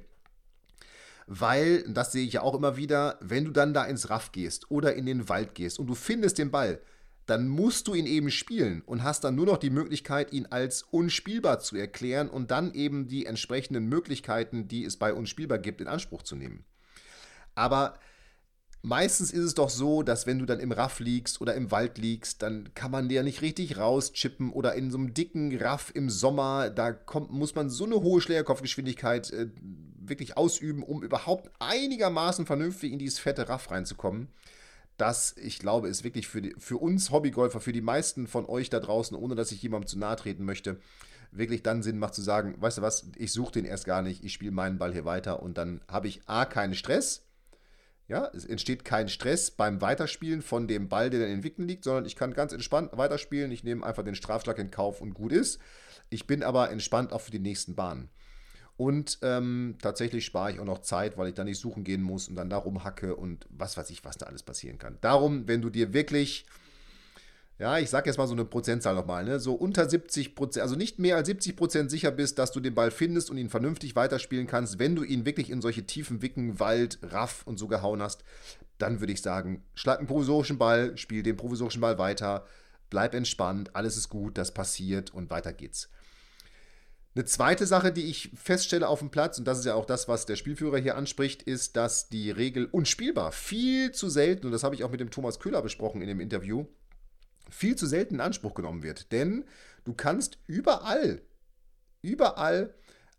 Weil, 1.28 1.84
das 1.84 2.12
sehe 2.12 2.26
ich 2.26 2.34
ja 2.34 2.42
auch 2.42 2.56
immer 2.56 2.76
wieder, 2.76 3.18
wenn 3.22 3.46
du 3.46 3.52
dann 3.52 3.74
da 3.74 3.86
ins 3.86 4.10
Raff 4.10 4.32
gehst 4.32 4.70
oder 4.72 4.96
in 4.96 5.06
den 5.06 5.30
Wald 5.30 5.56
gehst 5.56 5.80
und 5.80 5.88
du 5.88 5.96
findest 5.96 6.38
den 6.38 6.52
Ball, 6.52 6.82
dann 7.26 7.48
musst 7.48 7.88
du 7.88 7.94
ihn 7.94 8.08
eben 8.08 8.32
spielen 8.32 8.82
und 8.86 9.04
hast 9.04 9.24
dann 9.24 9.36
nur 9.36 9.46
noch 9.46 9.58
die 9.58 9.70
Möglichkeit, 9.70 10.34
ihn 10.34 10.48
als 10.48 10.84
unspielbar 10.84 11.60
zu 11.60 11.78
erklären 11.78 12.30
und 12.30 12.52
dann 12.52 12.74
eben 12.74 13.08
die 13.08 13.26
entsprechenden 13.26 13.88
Möglichkeiten, 13.88 14.68
die 14.68 14.84
es 14.84 14.98
bei 14.98 15.14
unspielbar 15.14 15.60
gibt, 15.60 15.82
in 15.82 15.88
Anspruch 15.88 16.24
zu 16.24 16.36
nehmen. 16.36 16.66
Aber 17.54 18.00
meistens 18.82 19.32
ist 19.32 19.44
es 19.44 19.54
doch 19.54 19.70
so, 19.70 20.02
dass 20.02 20.26
wenn 20.26 20.40
du 20.40 20.46
dann 20.46 20.60
im 20.60 20.72
Raff 20.72 21.00
liegst 21.00 21.42
oder 21.42 21.54
im 21.54 21.70
Wald 21.70 21.98
liegst, 21.98 22.42
dann 22.42 22.74
kann 22.74 22.92
man 22.92 23.08
dir 23.08 23.24
nicht 23.24 23.42
richtig 23.42 23.78
rauschippen 23.78 24.52
oder 24.52 24.74
in 24.74 24.90
so 24.90 24.98
einem 24.98 25.14
dicken 25.14 25.56
Raff 25.58 25.92
im 25.94 26.10
Sommer, 26.10 26.70
da 26.70 26.92
kommt, 26.92 27.32
muss 27.32 27.54
man 27.54 27.70
so 27.70 27.86
eine 27.86 28.02
hohe 28.02 28.22
Schlägerkopfgeschwindigkeit 28.22 29.32
äh, 29.32 29.50
wirklich 30.00 30.38
ausüben, 30.38 30.82
um 30.82 31.04
überhaupt 31.04 31.52
einigermaßen 31.60 32.48
vernünftig 32.48 32.92
in 32.92 33.00
dieses 33.00 33.20
fette 33.20 33.48
Raff 33.48 33.70
reinzukommen 33.70 34.30
das, 35.02 35.36
ich 35.38 35.58
glaube, 35.58 35.90
ist 35.90 36.04
wirklich 36.04 36.28
für, 36.28 36.42
die, 36.42 36.56
für 36.60 36.78
uns 36.78 37.10
Hobbygolfer, 37.10 37.60
für 37.60 37.74
die 37.74 37.82
meisten 37.82 38.28
von 38.28 38.46
euch 38.46 38.70
da 38.70 38.80
draußen, 38.80 39.18
ohne 39.18 39.34
dass 39.36 39.52
ich 39.52 39.62
jemandem 39.62 39.88
zu 39.88 39.98
nahe 39.98 40.16
treten 40.16 40.46
möchte, 40.46 40.80
wirklich 41.32 41.64
dann 41.64 41.82
Sinn 41.82 41.98
macht 41.98 42.14
zu 42.14 42.22
sagen, 42.22 42.56
weißt 42.60 42.78
du 42.78 42.82
was, 42.84 43.08
ich 43.18 43.34
suche 43.34 43.54
den 43.54 43.66
erst 43.66 43.86
gar 43.86 44.04
nicht, 44.04 44.24
ich 44.24 44.34
spiele 44.34 44.52
meinen 44.52 44.78
Ball 44.78 44.94
hier 44.94 45.06
weiter 45.06 45.42
und 45.42 45.58
dann 45.58 45.82
habe 45.88 46.08
ich 46.08 46.22
A, 46.28 46.46
keinen 46.46 46.76
Stress, 46.76 47.26
ja, 48.08 48.30
es 48.34 48.46
entsteht 48.46 48.86
kein 48.86 49.10
Stress 49.10 49.50
beim 49.50 49.82
Weiterspielen 49.82 50.42
von 50.42 50.68
dem 50.68 50.88
Ball, 50.88 51.10
der 51.10 51.22
dann 51.22 51.30
in 51.30 51.38
den 51.38 51.44
Wicken 51.44 51.68
liegt, 51.68 51.84
sondern 51.84 52.06
ich 52.06 52.16
kann 52.16 52.34
ganz 52.34 52.54
entspannt 52.54 52.92
weiterspielen, 52.96 53.52
ich 53.52 53.64
nehme 53.64 53.86
einfach 53.86 54.04
den 54.04 54.16
Strafschlag 54.16 54.60
in 54.60 54.70
Kauf 54.70 55.02
und 55.02 55.14
gut 55.14 55.32
ist. 55.32 55.60
Ich 56.10 56.28
bin 56.28 56.44
aber 56.44 56.70
entspannt 56.70 57.14
auch 57.14 57.22
für 57.22 57.32
die 57.32 57.40
nächsten 57.40 57.74
Bahnen. 57.74 58.10
Und 58.82 59.20
ähm, 59.22 59.76
tatsächlich 59.80 60.26
spare 60.26 60.54
ich 60.54 60.60
auch 60.60 60.66
noch 60.66 60.80
Zeit, 60.80 61.16
weil 61.16 61.28
ich 61.28 61.36
da 61.36 61.44
nicht 61.44 61.60
suchen 61.60 61.84
gehen 61.84 62.02
muss 62.02 62.28
und 62.28 62.36
dann 62.36 62.50
da 62.50 62.58
rumhacke 62.58 63.16
und 63.16 63.46
was 63.52 63.78
weiß 63.78 63.92
ich, 63.92 64.04
was 64.04 64.18
da 64.18 64.26
alles 64.26 64.42
passieren 64.42 64.80
kann. 64.80 64.98
Darum, 65.02 65.48
wenn 65.48 65.62
du 65.62 65.70
dir 65.70 65.94
wirklich, 65.94 66.48
ja, 67.60 67.78
ich 67.78 67.92
sage 67.92 68.10
jetzt 68.10 68.18
mal 68.18 68.26
so 68.26 68.34
eine 68.34 68.44
Prozentzahl 68.44 68.96
nochmal, 68.96 69.24
ne, 69.24 69.40
so 69.40 69.54
unter 69.54 69.88
70 69.88 70.34
Prozent, 70.34 70.64
also 70.64 70.76
nicht 70.76 70.98
mehr 70.98 71.16
als 71.16 71.28
70 71.28 71.56
Prozent 71.56 71.92
sicher 71.92 72.10
bist, 72.10 72.40
dass 72.40 72.54
du 72.54 72.60
den 72.60 72.74
Ball 72.74 72.90
findest 72.90 73.30
und 73.30 73.38
ihn 73.38 73.52
vernünftig 73.52 73.96
weiterspielen 73.96 74.48
kannst, 74.48 74.80
wenn 74.80 74.96
du 74.96 75.04
ihn 75.04 75.28
wirklich 75.28 75.52
in 75.52 75.62
solche 75.62 75.84
tiefen 75.84 76.24
Wicken, 76.24 76.60
Wald, 76.60 76.98
Raff 77.04 77.44
und 77.46 77.60
so 77.60 77.68
gehauen 77.68 78.02
hast, 78.02 78.24
dann 78.80 79.00
würde 79.00 79.14
ich 79.14 79.22
sagen, 79.22 79.64
schlag 79.76 80.00
einen 80.00 80.08
provisorischen 80.08 80.58
Ball, 80.58 80.98
spiel 80.98 81.22
den 81.22 81.38
provisorischen 81.38 81.82
Ball 81.82 82.00
weiter, 82.00 82.48
bleib 82.90 83.14
entspannt, 83.14 83.76
alles 83.76 83.96
ist 83.96 84.10
gut, 84.10 84.40
das 84.40 84.52
passiert 84.52 85.14
und 85.14 85.30
weiter 85.30 85.54
geht's. 85.54 85.88
Eine 87.14 87.26
zweite 87.26 87.66
Sache, 87.66 87.92
die 87.92 88.06
ich 88.06 88.32
feststelle 88.36 88.88
auf 88.88 89.00
dem 89.00 89.12
Platz, 89.12 89.38
und 89.38 89.46
das 89.46 89.60
ist 89.60 89.66
ja 89.66 89.76
auch 89.76 89.86
das, 89.86 90.08
was 90.08 90.26
der 90.26 90.38
Spielführer 90.38 90.78
hier 90.78 90.96
anspricht, 90.96 91.44
ist, 91.44 91.76
dass 91.76 92.08
die 92.08 92.32
Regel 92.32 92.66
unspielbar 92.66 93.34
viel 93.34 93.92
zu 93.92 94.10
selten, 94.10 94.46
und 94.46 94.54
das 94.54 94.64
habe 94.64 94.76
ich 94.76 94.86
auch 94.86 94.92
mit 94.92 95.02
dem 95.02 95.12
Thomas 95.12 95.40
Köhler 95.40 95.62
besprochen 95.62 96.02
in 96.02 96.08
dem 96.08 96.22
Interview, 96.22 96.68
viel 97.50 97.76
zu 97.76 97.86
selten 97.86 98.16
in 98.16 98.22
Anspruch 98.22 98.54
genommen 98.54 98.82
wird. 98.82 99.12
Denn 99.12 99.44
du 99.84 99.94
kannst 99.94 100.38
überall, 100.48 101.22
überall, 102.02 102.74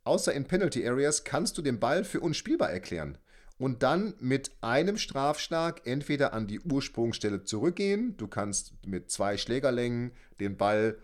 außer 0.04 0.32
in 0.32 0.46
Penalty 0.46 0.88
Areas, 0.88 1.24
kannst 1.24 1.58
du 1.58 1.62
den 1.62 1.78
Ball 1.78 2.04
für 2.04 2.20
unspielbar 2.20 2.70
erklären. 2.70 3.18
Und 3.58 3.82
dann 3.82 4.14
mit 4.18 4.52
einem 4.62 4.96
Strafschlag 4.96 5.86
entweder 5.86 6.32
an 6.32 6.46
die 6.46 6.60
Ursprungsstelle 6.60 7.44
zurückgehen. 7.44 8.16
Du 8.16 8.26
kannst 8.26 8.72
mit 8.86 9.10
zwei 9.10 9.36
Schlägerlängen 9.36 10.12
den 10.40 10.56
Ball 10.56 10.98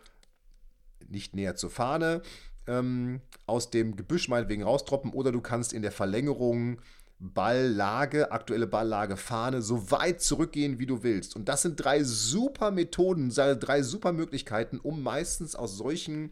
nicht 1.06 1.34
näher 1.34 1.54
zur 1.54 1.70
Fahne 1.70 2.22
ähm, 2.68 3.20
aus 3.46 3.70
dem 3.70 3.96
Gebüsch 3.96 4.28
meinetwegen 4.28 4.62
raustroppen 4.62 5.12
oder 5.12 5.32
du 5.32 5.40
kannst 5.40 5.72
in 5.72 5.82
der 5.82 5.92
Verlängerung 5.92 6.80
Balllage, 7.20 8.30
aktuelle 8.30 8.68
Balllage, 8.68 9.16
Fahne, 9.16 9.60
so 9.60 9.90
weit 9.90 10.22
zurückgehen, 10.22 10.78
wie 10.78 10.86
du 10.86 11.02
willst. 11.02 11.34
Und 11.34 11.48
das 11.48 11.62
sind 11.62 11.76
drei 11.76 12.04
super 12.04 12.70
Methoden, 12.70 13.30
drei 13.30 13.82
super 13.82 14.12
Möglichkeiten, 14.12 14.78
um 14.78 15.02
meistens 15.02 15.56
aus 15.56 15.76
solchen 15.76 16.30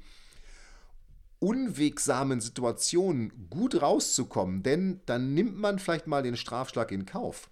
unwegsamen 1.40 2.40
Situationen 2.40 3.48
gut 3.50 3.82
rauszukommen. 3.82 4.62
Denn 4.62 5.00
dann 5.06 5.34
nimmt 5.34 5.58
man 5.58 5.80
vielleicht 5.80 6.06
mal 6.06 6.22
den 6.22 6.36
Strafschlag 6.36 6.92
in 6.92 7.04
Kauf. 7.04 7.50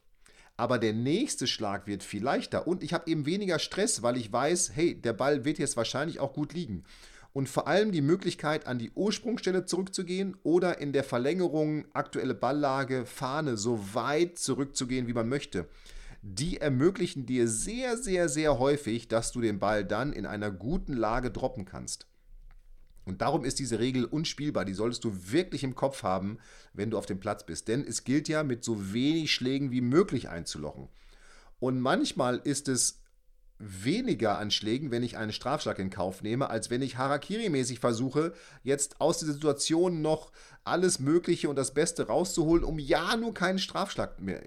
Aber 0.57 0.79
der 0.79 0.93
nächste 0.93 1.49
Schlag 1.49 1.89
wird 1.89 2.05
viel 2.05 2.23
leichter 2.23 2.69
und 2.69 2.85
ich 2.85 2.93
habe 2.93 3.11
eben 3.11 3.27
weniger 3.27 3.59
Stress, 3.59 4.03
weil 4.03 4.17
ich 4.17 4.33
weiß, 4.33 4.71
hey, 4.75 4.95
der 4.95 5.13
Ball 5.13 5.45
wird 5.45 5.59
jetzt 5.59 5.77
wahrscheinlich 5.77 6.21
auch 6.21 6.33
gut 6.33 6.53
liegen 6.53 6.85
und 7.35 7.49
vor 7.49 7.67
allem 7.67 7.91
die 7.91 8.01
Möglichkeit, 8.01 8.67
an 8.67 8.79
die 8.79 8.93
Ursprungsstelle 8.95 9.67
zurückzugehen 9.67 10.37
oder 10.45 10.79
in 10.79 10.93
der 10.93 11.03
Verlängerung 11.03 11.85
aktuelle 11.93 12.35
Balllage, 12.35 13.05
Fahne 13.07 13.57
so 13.57 13.93
weit 13.93 14.39
zurückzugehen, 14.39 15.09
wie 15.09 15.13
man 15.13 15.29
möchte. 15.29 15.69
Die 16.23 16.59
ermöglichen 16.59 17.27
dir 17.27 17.49
sehr, 17.49 17.99
sehr, 17.99 18.29
sehr 18.29 18.59
häufig, 18.61 19.09
dass 19.09 19.33
du 19.33 19.41
den 19.41 19.59
Ball 19.59 19.85
dann 19.85 20.13
in 20.13 20.27
einer 20.27 20.53
guten 20.53 20.95
Lage 20.95 21.33
droppen 21.33 21.65
kannst. 21.65 22.07
Und 23.05 23.21
darum 23.21 23.45
ist 23.45 23.59
diese 23.59 23.81
Regel 23.81 24.05
unspielbar. 24.05 24.65
Die 24.65 24.73
solltest 24.73 25.03
du 25.03 25.33
wirklich 25.33 25.65
im 25.65 25.75
Kopf 25.75 26.05
haben, 26.05 26.39
wenn 26.73 26.91
du 26.91 26.97
auf 26.97 27.05
dem 27.05 27.19
Platz 27.19 27.45
bist. 27.45 27.67
Denn 27.67 27.85
es 27.85 28.05
gilt 28.05 28.29
ja, 28.29 28.45
mit 28.45 28.63
so 28.65 28.95
wenig 28.95 29.33
Schlägen 29.33 29.73
wie 29.73 29.83
möglich 29.83 30.29
einzulochen. 30.29 30.89
Und 31.59 31.81
manchmal 31.81 32.41
ist 32.45 32.69
es 32.69 33.04
weniger 33.59 34.39
an 34.39 34.51
Schlägen, 34.51 34.91
wenn 34.91 35.03
ich 35.03 35.17
einen 35.17 35.33
Strafschlag 35.33 35.79
in 35.79 35.91
Kauf 35.91 36.23
nehme, 36.23 36.51
als 36.51 36.71
wenn 36.71 36.83
ich 36.83 36.97
Harakiri-mäßig 36.97 37.79
versuche, 37.79 38.35
jetzt 38.63 39.01
aus 39.01 39.19
der 39.19 39.33
Situation 39.33 40.03
noch 40.03 40.33
alles 40.65 40.99
Mögliche 40.99 41.49
und 41.49 41.57
das 41.57 41.75
Beste 41.75 42.07
rauszuholen, 42.07 42.65
um 42.65 42.79
ja 42.79 43.17
nur 43.17 43.33
keinen 43.33 43.59
Strafschlag 43.59 44.21
mehr, 44.21 44.43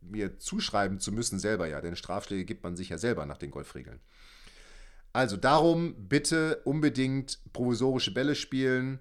mir 0.00 0.38
zuschreiben 0.38 0.98
zu 0.98 1.12
müssen, 1.12 1.38
selber 1.38 1.66
ja. 1.66 1.80
Denn 1.80 1.96
Strafschläge 1.96 2.44
gibt 2.44 2.62
man 2.62 2.76
sich 2.76 2.88
ja 2.88 2.98
selber 2.98 3.26
nach 3.26 3.38
den 3.38 3.50
Golfregeln. 3.50 4.00
Also 5.12 5.36
darum 5.36 6.08
bitte 6.08 6.62
unbedingt 6.64 7.38
provisorische 7.52 8.14
Bälle 8.14 8.34
spielen. 8.34 9.00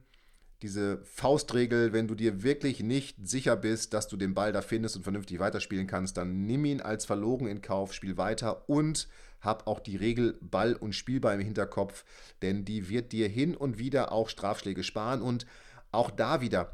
Diese 0.61 0.99
Faustregel, 1.03 1.91
wenn 1.91 2.07
du 2.07 2.13
dir 2.13 2.43
wirklich 2.43 2.81
nicht 2.81 3.17
sicher 3.27 3.55
bist, 3.55 3.93
dass 3.93 4.07
du 4.07 4.15
den 4.15 4.33
Ball 4.33 4.51
da 4.51 4.61
findest 4.61 4.95
und 4.95 5.03
vernünftig 5.03 5.39
weiterspielen 5.39 5.87
kannst, 5.87 6.17
dann 6.17 6.45
nimm 6.45 6.65
ihn 6.65 6.81
als 6.81 7.05
verloren 7.05 7.47
in 7.47 7.61
Kauf, 7.61 7.93
spiel 7.93 8.17
weiter 8.17 8.69
und 8.69 9.07
hab 9.41 9.65
auch 9.65 9.79
die 9.79 9.95
Regel 9.95 10.37
Ball 10.39 10.73
und 10.73 10.93
Spielbar 10.93 11.33
im 11.33 11.41
Hinterkopf, 11.41 12.05
denn 12.43 12.63
die 12.63 12.89
wird 12.89 13.11
dir 13.11 13.27
hin 13.27 13.55
und 13.55 13.79
wieder 13.79 14.11
auch 14.11 14.29
Strafschläge 14.29 14.83
sparen 14.83 15.21
und 15.21 15.47
auch 15.91 16.11
da 16.11 16.41
wieder 16.41 16.71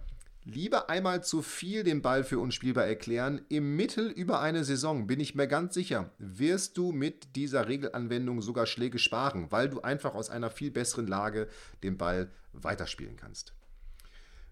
lieber 0.48 0.89
einmal 0.89 1.24
zu 1.24 1.41
viel 1.41 1.84
den 1.84 2.01
Ball 2.01 2.24
für 2.24 2.39
unspielbar 2.39 2.86
erklären. 2.86 3.41
Im 3.50 3.75
Mittel 3.75 4.10
über 4.10 4.39
eine 4.39 4.63
Saison 4.63 5.06
bin 5.06 5.20
ich 5.20 5.36
mir 5.36 5.48
ganz 5.48 5.74
sicher, 5.74 6.12
wirst 6.20 6.77
du 6.77 6.91
mit 6.91 7.36
dieser 7.36 7.67
Regelanwendung 7.67 8.41
sogar 8.41 8.65
Schläge 8.65 8.98
sparen, 8.98 9.48
weil 9.50 9.70
du 9.70 9.82
einfach 9.82 10.15
aus 10.15 10.29
einer 10.29 10.50
viel 10.50 10.72
besseren 10.72 11.08
Lage 11.08 11.48
den 11.84 11.98
Ball 11.98 12.32
weiterspielen 12.53 13.17
kannst. 13.17 13.53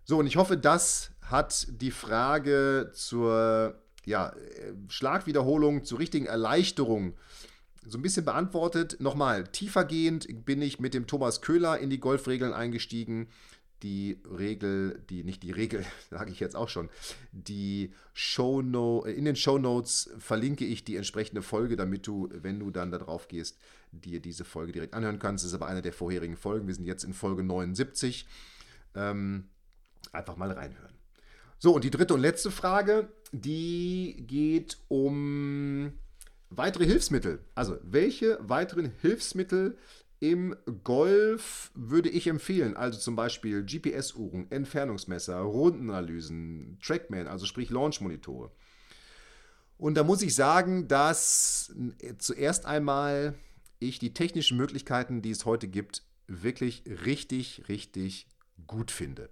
So, 0.07 0.19
und 0.19 0.27
ich 0.27 0.37
hoffe, 0.37 0.55
das 0.55 1.09
hat 1.23 1.67
die 1.81 1.89
Frage 1.89 2.91
zur 2.93 3.81
ja, 4.05 4.29
äh, 4.29 4.73
Schlagwiederholungen 4.87 5.83
zur 5.83 5.97
richtigen 5.97 6.27
Erleichterung 6.27 7.15
so 7.87 7.97
ein 7.97 8.03
bisschen 8.03 8.23
beantwortet. 8.23 8.97
Nochmal, 8.99 9.45
tiefergehend 9.47 10.45
bin 10.45 10.61
ich 10.61 10.79
mit 10.79 10.93
dem 10.93 11.07
Thomas 11.07 11.41
Köhler 11.41 11.79
in 11.79 11.89
die 11.89 11.99
Golfregeln 11.99 12.53
eingestiegen. 12.53 13.29
Die 13.81 14.21
Regel, 14.25 15.03
die, 15.09 15.23
nicht 15.23 15.41
die 15.41 15.51
Regel, 15.51 15.83
sage 16.11 16.31
ich 16.31 16.39
jetzt 16.39 16.55
auch 16.55 16.69
schon, 16.69 16.89
die 17.31 17.91
Showno, 18.13 19.05
in 19.05 19.25
den 19.25 19.35
Shownotes 19.35 20.11
verlinke 20.19 20.65
ich 20.65 20.83
die 20.83 20.97
entsprechende 20.97 21.41
Folge, 21.41 21.75
damit 21.75 22.05
du, 22.05 22.29
wenn 22.31 22.59
du 22.59 22.69
dann 22.69 22.91
da 22.91 22.99
drauf 22.99 23.27
gehst, 23.27 23.57
dir 23.91 24.19
diese 24.19 24.45
Folge 24.45 24.71
direkt 24.71 24.93
anhören 24.93 25.17
kannst. 25.17 25.43
Das 25.43 25.49
ist 25.49 25.55
aber 25.55 25.67
eine 25.67 25.81
der 25.81 25.93
vorherigen 25.93 26.37
Folgen. 26.37 26.67
Wir 26.67 26.75
sind 26.75 26.85
jetzt 26.85 27.03
in 27.03 27.13
Folge 27.13 27.41
79. 27.41 28.27
Ähm, 28.93 29.49
einfach 30.13 30.35
mal 30.35 30.51
reinhören. 30.51 30.95
So, 31.57 31.73
und 31.73 31.83
die 31.83 31.89
dritte 31.89 32.13
und 32.13 32.21
letzte 32.21 32.51
Frage, 32.51 33.09
die 33.31 34.25
geht 34.27 34.77
um 34.87 35.93
weitere 36.49 36.85
Hilfsmittel. 36.85 37.39
Also, 37.55 37.77
welche 37.81 38.37
weiteren 38.41 38.91
Hilfsmittel 39.01 39.77
im 40.19 40.55
Golf 40.83 41.71
würde 41.73 42.09
ich 42.09 42.27
empfehlen? 42.27 42.75
Also 42.75 42.99
zum 42.99 43.15
Beispiel 43.15 43.63
GPS-Uhren, 43.65 44.51
Entfernungsmesser, 44.51 45.39
Rundenanalysen, 45.39 46.77
Trackman, 46.81 47.27
also 47.27 47.45
sprich 47.45 47.69
Launch-Monitore. 47.69 48.51
Und 49.77 49.95
da 49.95 50.03
muss 50.03 50.21
ich 50.21 50.35
sagen, 50.35 50.87
dass 50.87 51.73
zuerst 52.17 52.65
einmal 52.65 53.35
ich 53.79 53.99
die 53.99 54.13
technischen 54.13 54.57
Möglichkeiten, 54.57 55.21
die 55.21 55.31
es 55.31 55.45
heute 55.45 55.67
gibt, 55.67 56.03
wirklich 56.27 56.83
richtig, 56.87 57.63
richtig 57.67 58.27
gut 58.67 58.89
finde 58.89 59.29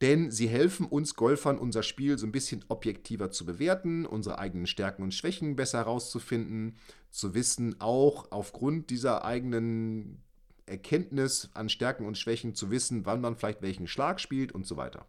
denn 0.00 0.30
sie 0.30 0.48
helfen 0.48 0.86
uns 0.86 1.14
Golfern, 1.14 1.58
unser 1.58 1.82
Spiel 1.82 2.18
so 2.18 2.26
ein 2.26 2.32
bisschen 2.32 2.64
objektiver 2.68 3.30
zu 3.30 3.46
bewerten, 3.46 4.06
unsere 4.06 4.38
eigenen 4.38 4.66
Stärken 4.66 5.02
und 5.02 5.14
Schwächen 5.14 5.56
besser 5.56 5.78
herauszufinden, 5.78 6.76
zu 7.10 7.34
wissen, 7.34 7.80
auch 7.80 8.30
aufgrund 8.32 8.90
dieser 8.90 9.24
eigenen 9.24 10.22
Erkenntnis 10.66 11.50
an 11.54 11.68
Stärken 11.68 12.06
und 12.06 12.18
Schwächen 12.18 12.54
zu 12.54 12.70
wissen, 12.70 13.06
wann 13.06 13.20
man 13.20 13.36
vielleicht 13.36 13.62
welchen 13.62 13.86
Schlag 13.86 14.20
spielt 14.20 14.52
und 14.52 14.66
so 14.66 14.76
weiter. 14.76 15.06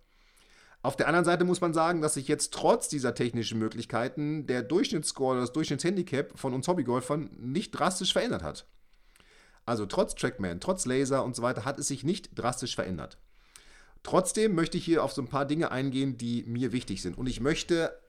Auf 0.82 0.96
der 0.96 1.08
anderen 1.08 1.25
Seite 1.25 1.46
muss 1.46 1.62
man 1.62 1.74
sagen, 1.74 2.01
dass 2.01 2.13
sich 2.13 2.27
jetzt 2.27 2.54
trotz 2.54 2.88
dieser 2.88 3.15
technischen 3.15 3.58
Möglichkeiten 3.58 4.46
der 4.46 4.62
Durchschnittsscore, 4.62 5.39
das 5.39 5.51
Durchschnittshandicap 5.51 6.38
von 6.38 6.54
uns 6.54 6.68
Hobbygolfern 6.68 7.32
nicht 7.39 7.72
drastisch 7.72 8.13
verändert 8.13 8.44
hat. 8.44 8.68
Also 9.65 9.88
trotz 9.88 10.13
Trackman, 10.13 10.60
trotz 10.60 10.86
Laser 10.86 11.24
und 11.24 11.36
so 11.36 11.42
weiter 11.42 11.65
hat 11.65 11.80
es 11.80 11.88
sich 11.88 12.04
nicht 12.04 12.38
drastisch 12.38 12.75
verändert. 12.75 13.18
Trotzdem 14.06 14.54
möchte 14.54 14.78
ich 14.78 14.86
hier 14.86 15.04
auf 15.04 15.14
so 15.14 15.22
ein 15.24 15.28
paar 15.28 15.46
Dinge 15.46 15.72
eingehen, 15.72 16.16
die 16.16 16.44
mir 16.44 16.72
wichtig 16.72 17.02
sind. 17.02 17.18
Und 17.18 17.26
ich 17.26 17.40
möchte 17.40 18.00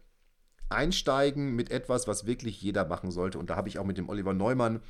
einsteigen 0.69 1.57
mit 1.57 1.71
etwas, 1.71 2.07
was 2.07 2.27
wirklich 2.27 2.61
jeder 2.61 2.85
machen 2.85 3.11
sollte. 3.11 3.39
Und 3.39 3.49
da 3.49 3.57
habe 3.57 3.71
ich 3.71 3.79
auch 3.79 3.87
mit 3.87 3.97
dem 3.97 4.11
Oliver 4.11 4.35
Neumann, 4.35 4.83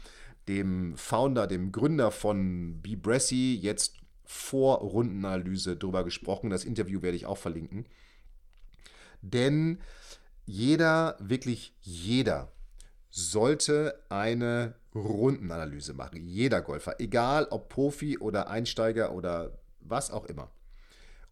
dem 0.48 0.96
Founder, 0.96 1.46
dem 1.46 1.70
Gründer 1.70 2.10
von 2.10 2.82
Bbressy, 2.82 3.56
jetzt 3.62 3.98
vor 4.24 4.78
Rundenanalyse 4.78 5.76
drüber 5.76 6.02
gesprochen. 6.02 6.50
Das 6.50 6.64
Interview 6.64 7.02
werde 7.02 7.16
ich 7.16 7.26
auch 7.26 7.38
verlinken. 7.38 7.86
Denn 9.22 9.78
jeder, 10.44 11.16
wirklich 11.20 11.72
jeder, 11.82 12.50
sollte 13.10 14.02
eine 14.08 14.74
Rundenanalyse 14.92 15.94
machen. 15.94 16.26
Jeder 16.26 16.62
Golfer, 16.62 16.98
egal 16.98 17.46
ob 17.52 17.68
Profi 17.68 18.18
oder 18.18 18.50
Einsteiger 18.50 19.12
oder 19.12 19.56
was 19.78 20.10
auch 20.10 20.24
immer. 20.24 20.50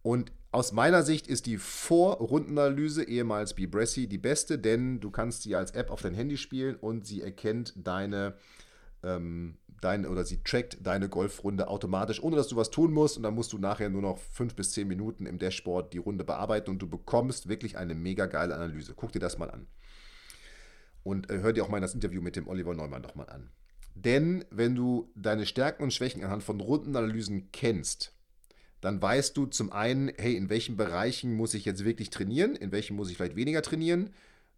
Und 0.04 0.32
aus 0.52 0.72
meiner 0.72 1.02
Sicht 1.02 1.26
ist 1.26 1.46
die 1.46 1.56
Vorrundenanalyse, 1.56 3.04
ehemals 3.04 3.54
Bbressy, 3.54 4.06
die 4.06 4.18
beste, 4.18 4.58
denn 4.58 5.00
du 5.00 5.10
kannst 5.10 5.44
sie 5.44 5.56
als 5.56 5.70
App 5.70 5.90
auf 5.90 6.02
dein 6.02 6.12
Handy 6.12 6.36
spielen 6.36 6.76
und 6.76 7.06
sie 7.06 7.22
erkennt 7.22 7.72
deine, 7.74 8.34
ähm, 9.02 9.56
deine 9.80 10.10
oder 10.10 10.26
sie 10.26 10.42
trackt 10.44 10.76
deine 10.86 11.08
Golfrunde 11.08 11.68
automatisch, 11.68 12.22
ohne 12.22 12.36
dass 12.36 12.48
du 12.48 12.56
was 12.56 12.70
tun 12.70 12.92
musst. 12.92 13.16
Und 13.16 13.22
dann 13.22 13.34
musst 13.34 13.54
du 13.54 13.58
nachher 13.58 13.88
nur 13.88 14.02
noch 14.02 14.18
fünf 14.18 14.54
bis 14.54 14.72
zehn 14.72 14.86
Minuten 14.88 15.24
im 15.24 15.38
Dashboard 15.38 15.94
die 15.94 15.98
Runde 15.98 16.22
bearbeiten 16.22 16.68
und 16.68 16.82
du 16.82 16.86
bekommst 16.86 17.48
wirklich 17.48 17.78
eine 17.78 17.94
mega 17.94 18.26
geile 18.26 18.54
Analyse. 18.54 18.92
Guck 18.94 19.12
dir 19.12 19.20
das 19.20 19.38
mal 19.38 19.50
an. 19.50 19.66
Und 21.02 21.30
äh, 21.30 21.38
hör 21.38 21.54
dir 21.54 21.64
auch 21.64 21.70
mal 21.70 21.80
das 21.80 21.94
Interview 21.94 22.20
mit 22.20 22.36
dem 22.36 22.46
Oliver 22.46 22.74
Neumann 22.74 23.00
nochmal 23.00 23.30
an. 23.30 23.48
Denn 23.94 24.44
wenn 24.50 24.74
du 24.74 25.10
deine 25.16 25.46
Stärken 25.46 25.82
und 25.82 25.94
Schwächen 25.94 26.22
anhand 26.22 26.42
von 26.42 26.60
Rundenanalysen 26.60 27.50
kennst, 27.52 28.12
dann 28.84 29.00
weißt 29.00 29.34
du 29.34 29.46
zum 29.46 29.72
einen, 29.72 30.12
hey, 30.18 30.36
in 30.36 30.50
welchen 30.50 30.76
Bereichen 30.76 31.34
muss 31.34 31.54
ich 31.54 31.64
jetzt 31.64 31.86
wirklich 31.86 32.10
trainieren, 32.10 32.54
in 32.54 32.70
welchen 32.70 32.96
muss 32.96 33.08
ich 33.08 33.16
vielleicht 33.16 33.34
weniger 33.34 33.62
trainieren. 33.62 34.10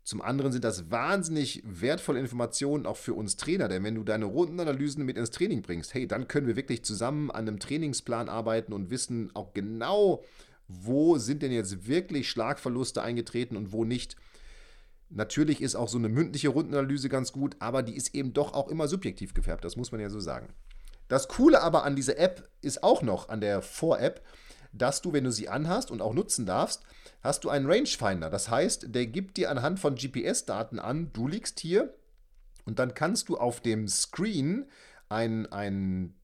Zum 0.03 0.21
anderen 0.21 0.51
sind 0.51 0.65
das 0.65 0.91
wahnsinnig 0.91 1.63
wertvolle 1.65 2.19
Informationen 2.19 2.87
auch 2.87 2.97
für 2.97 3.15
uns 3.15 3.37
Trainer, 3.37 3.69
denn 3.69 3.85
wenn 3.85 3.95
du 3.95 4.03
deine 4.03 4.25
Rundenanalysen 4.25 5.05
mit 5.05 5.17
ins 5.17 5.31
Training 5.31 5.63
bringst, 5.63 5.95
hey, 5.95 6.09
dann 6.09 6.27
können 6.27 6.49
wir 6.49 6.57
wirklich 6.57 6.85
zusammen 6.85 7.31
an 7.31 7.47
einem 7.47 7.61
Trainingsplan 7.61 8.29
arbeiten 8.29 8.73
und 8.73 8.91
wissen 8.91 9.31
auch 9.35 9.55
genau, 9.55 10.25
wo 10.67 11.19
sind 11.19 11.43
denn 11.43 11.53
jetzt 11.53 11.87
wirklich 11.87 12.29
Schlagverluste 12.29 13.03
eingetreten 13.03 13.57
und 13.57 13.71
wo 13.71 13.85
nicht. 13.85 14.17
Natürlich 15.09 15.63
ist 15.63 15.77
auch 15.77 15.89
so 15.89 15.99
eine 15.99 16.09
mündliche 16.09 16.49
Rundenanalyse 16.49 17.09
ganz 17.09 17.31
gut, 17.31 17.55
aber 17.61 17.85
die 17.85 17.95
ist 17.95 18.13
eben 18.13 18.33
doch 18.33 18.55
auch 18.55 18.67
immer 18.71 18.89
subjektiv 18.89 19.35
gefärbt, 19.35 19.65
das 19.65 19.77
muss 19.77 19.93
man 19.93 20.01
ja 20.01 20.11
so 20.11 20.19
sagen. 20.19 20.49
Das 21.09 21.29
Coole 21.29 21.63
aber 21.63 21.85
an 21.85 21.97
dieser 21.97 22.19
App 22.19 22.49
ist 22.63 22.83
auch 22.83 23.03
noch, 23.03 23.29
an 23.29 23.41
der 23.41 23.63
Vor-App, 23.63 24.23
dass 24.73 25.03
du, 25.03 25.13
wenn 25.13 25.25
du 25.25 25.31
sie 25.31 25.49
anhast 25.49 25.91
und 25.91 26.03
auch 26.03 26.13
nutzen 26.13 26.47
darfst, 26.47 26.83
hast 27.23 27.45
du 27.45 27.49
einen 27.49 27.71
Rangefinder. 27.71 28.31
Das 28.31 28.51
heißt, 28.51 28.95
der 28.95 29.07
gibt 29.07 29.37
dir 29.37 29.51
anhand 29.51 29.81
von 29.81 29.95
GPS-Daten 29.95 30.79
an, 30.79 31.13
du 31.13 31.29
liegst 31.29 31.61
hier 31.61 31.95
und 32.65 32.79
dann 32.79 32.95
kannst 32.95 33.29
du 33.29 33.37
auf 33.37 33.61
dem 33.61 33.89
Screen 33.89 34.67
ein, 35.09 35.47
ein 35.53 36.16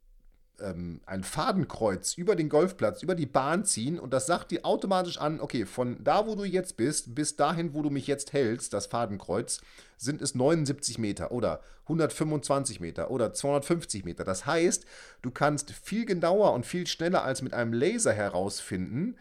ähm, 0.62 1.00
ein 1.06 1.24
Fadenkreuz 1.24 2.14
über 2.14 2.36
den 2.36 2.48
Golfplatz, 2.48 3.02
über 3.02 3.14
die 3.14 3.26
Bahn 3.26 3.64
ziehen 3.64 3.98
und 3.98 4.12
das 4.12 4.26
sagt 4.26 4.50
dir 4.50 4.64
automatisch 4.64 5.18
an, 5.18 5.40
okay, 5.40 5.66
von 5.66 6.02
da, 6.02 6.26
wo 6.26 6.34
du 6.34 6.44
jetzt 6.44 6.76
bist, 6.76 7.14
bis 7.14 7.36
dahin, 7.36 7.74
wo 7.74 7.82
du 7.82 7.90
mich 7.90 8.06
jetzt 8.06 8.32
hältst, 8.32 8.72
das 8.72 8.86
Fadenkreuz, 8.86 9.60
sind 9.96 10.22
es 10.22 10.34
79 10.34 10.98
Meter 10.98 11.32
oder 11.32 11.60
125 11.82 12.80
Meter 12.80 13.10
oder 13.10 13.32
250 13.32 14.04
Meter. 14.04 14.24
Das 14.24 14.46
heißt, 14.46 14.84
du 15.22 15.30
kannst 15.30 15.70
viel 15.70 16.06
genauer 16.06 16.52
und 16.52 16.66
viel 16.66 16.86
schneller 16.86 17.24
als 17.24 17.42
mit 17.42 17.54
einem 17.54 17.72
Laser 17.72 18.12
herausfinden, 18.12 19.16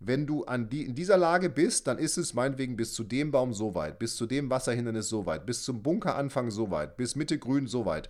wenn 0.00 0.26
du 0.26 0.44
an 0.44 0.68
die, 0.68 0.84
in 0.84 0.94
dieser 0.94 1.16
Lage 1.16 1.50
bist, 1.50 1.86
dann 1.86 1.98
ist 1.98 2.18
es 2.18 2.34
meinetwegen 2.34 2.76
bis 2.76 2.94
zu 2.94 3.02
dem 3.02 3.30
Baum 3.30 3.52
so 3.52 3.74
weit, 3.74 3.98
bis 3.98 4.16
zu 4.16 4.26
dem 4.26 4.48
Wasserhindernis 4.48 5.08
so 5.08 5.26
weit, 5.26 5.44
bis 5.44 5.64
zum 5.64 5.82
Bunkeranfang 5.82 6.50
so 6.50 6.70
weit, 6.70 6.96
bis 6.96 7.16
Mitte 7.16 7.38
Grün 7.38 7.66
so 7.66 7.84
weit. 7.84 8.08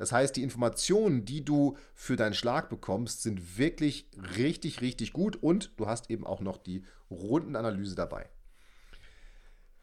Das 0.00 0.12
heißt, 0.12 0.34
die 0.34 0.42
Informationen, 0.42 1.26
die 1.26 1.44
du 1.44 1.76
für 1.94 2.16
deinen 2.16 2.32
Schlag 2.32 2.70
bekommst, 2.70 3.20
sind 3.20 3.58
wirklich 3.58 4.08
richtig, 4.38 4.80
richtig 4.80 5.12
gut 5.12 5.36
und 5.36 5.72
du 5.76 5.88
hast 5.88 6.08
eben 6.08 6.26
auch 6.26 6.40
noch 6.40 6.56
die 6.56 6.86
Rundenanalyse 7.10 7.96
dabei. 7.96 8.30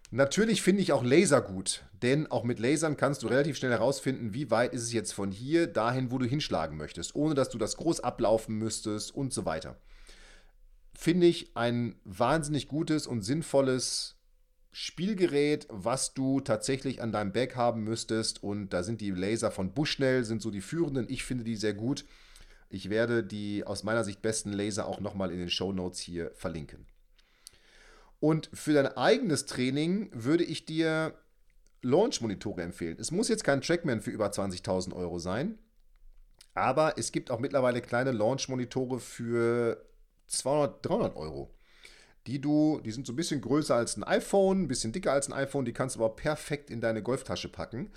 Natürlich 0.09 0.63
finde 0.63 0.81
ich 0.81 0.91
auch 0.91 1.03
Laser 1.03 1.39
gut, 1.39 1.85
denn 2.01 2.25
auch 2.31 2.43
mit 2.43 2.57
Lasern 2.57 2.97
kannst 2.97 3.21
du 3.21 3.27
relativ 3.27 3.57
schnell 3.57 3.69
herausfinden, 3.69 4.33
wie 4.33 4.49
weit 4.49 4.73
ist 4.73 4.81
es 4.81 4.91
jetzt 4.91 5.11
von 5.11 5.31
hier 5.31 5.67
dahin, 5.67 6.09
wo 6.09 6.17
du 6.17 6.25
hinschlagen 6.25 6.77
möchtest, 6.77 7.13
ohne 7.13 7.35
dass 7.35 7.49
du 7.49 7.59
das 7.59 7.77
groß 7.77 7.99
ablaufen 7.99 8.55
müsstest 8.55 9.13
und 9.13 9.31
so 9.31 9.45
weiter. 9.45 9.79
Finde 10.95 11.27
ich 11.27 11.55
ein 11.55 11.99
wahnsinnig 12.05 12.67
gutes 12.67 13.05
und 13.05 13.21
sinnvolles 13.21 14.16
Spielgerät, 14.79 15.65
was 15.71 16.13
du 16.13 16.39
tatsächlich 16.39 17.01
an 17.01 17.11
deinem 17.11 17.31
Back 17.31 17.55
haben 17.55 17.83
müsstest. 17.83 18.43
Und 18.43 18.69
da 18.69 18.83
sind 18.83 19.01
die 19.01 19.09
Laser 19.09 19.49
von 19.49 19.73
Bushnell, 19.73 20.23
sind 20.23 20.39
so 20.39 20.51
die 20.51 20.61
führenden. 20.61 21.07
Ich 21.09 21.23
finde 21.23 21.43
die 21.43 21.55
sehr 21.55 21.73
gut. 21.73 22.05
Ich 22.69 22.91
werde 22.91 23.23
die 23.23 23.63
aus 23.65 23.83
meiner 23.83 24.03
Sicht 24.03 24.21
besten 24.21 24.53
Laser 24.53 24.87
auch 24.87 24.99
nochmal 24.99 25.31
in 25.31 25.39
den 25.39 25.49
Show 25.49 25.73
Notes 25.73 25.99
hier 25.99 26.29
verlinken. 26.35 26.85
Und 28.19 28.51
für 28.53 28.73
dein 28.73 28.85
eigenes 28.85 29.47
Training 29.47 30.11
würde 30.13 30.43
ich 30.43 30.65
dir 30.65 31.15
Launch-Monitore 31.81 32.61
empfehlen. 32.61 32.97
Es 32.99 33.09
muss 33.09 33.29
jetzt 33.29 33.43
kein 33.43 33.61
Trackman 33.61 34.01
für 34.01 34.11
über 34.11 34.27
20.000 34.27 34.93
Euro 34.93 35.17
sein, 35.17 35.57
aber 36.53 36.99
es 36.99 37.11
gibt 37.11 37.31
auch 37.31 37.39
mittlerweile 37.39 37.81
kleine 37.81 38.11
Launch-Monitore 38.11 38.99
für 38.99 39.83
200, 40.27 40.85
300 40.85 41.15
Euro 41.15 41.56
die 42.27 42.39
du, 42.39 42.81
die 42.83 42.91
sind 42.91 43.07
so 43.07 43.13
ein 43.13 43.15
bisschen 43.15 43.41
größer 43.41 43.75
als 43.75 43.97
ein 43.97 44.03
iPhone, 44.03 44.63
ein 44.63 44.67
bisschen 44.67 44.91
dicker 44.91 45.13
als 45.13 45.27
ein 45.27 45.33
iPhone, 45.33 45.65
die 45.65 45.73
kannst 45.73 45.95
du 45.95 46.03
aber 46.03 46.15
perfekt 46.15 46.69
in 46.69 46.81
deine 46.81 47.01
Golftasche 47.01 47.49
packen. 47.49 47.89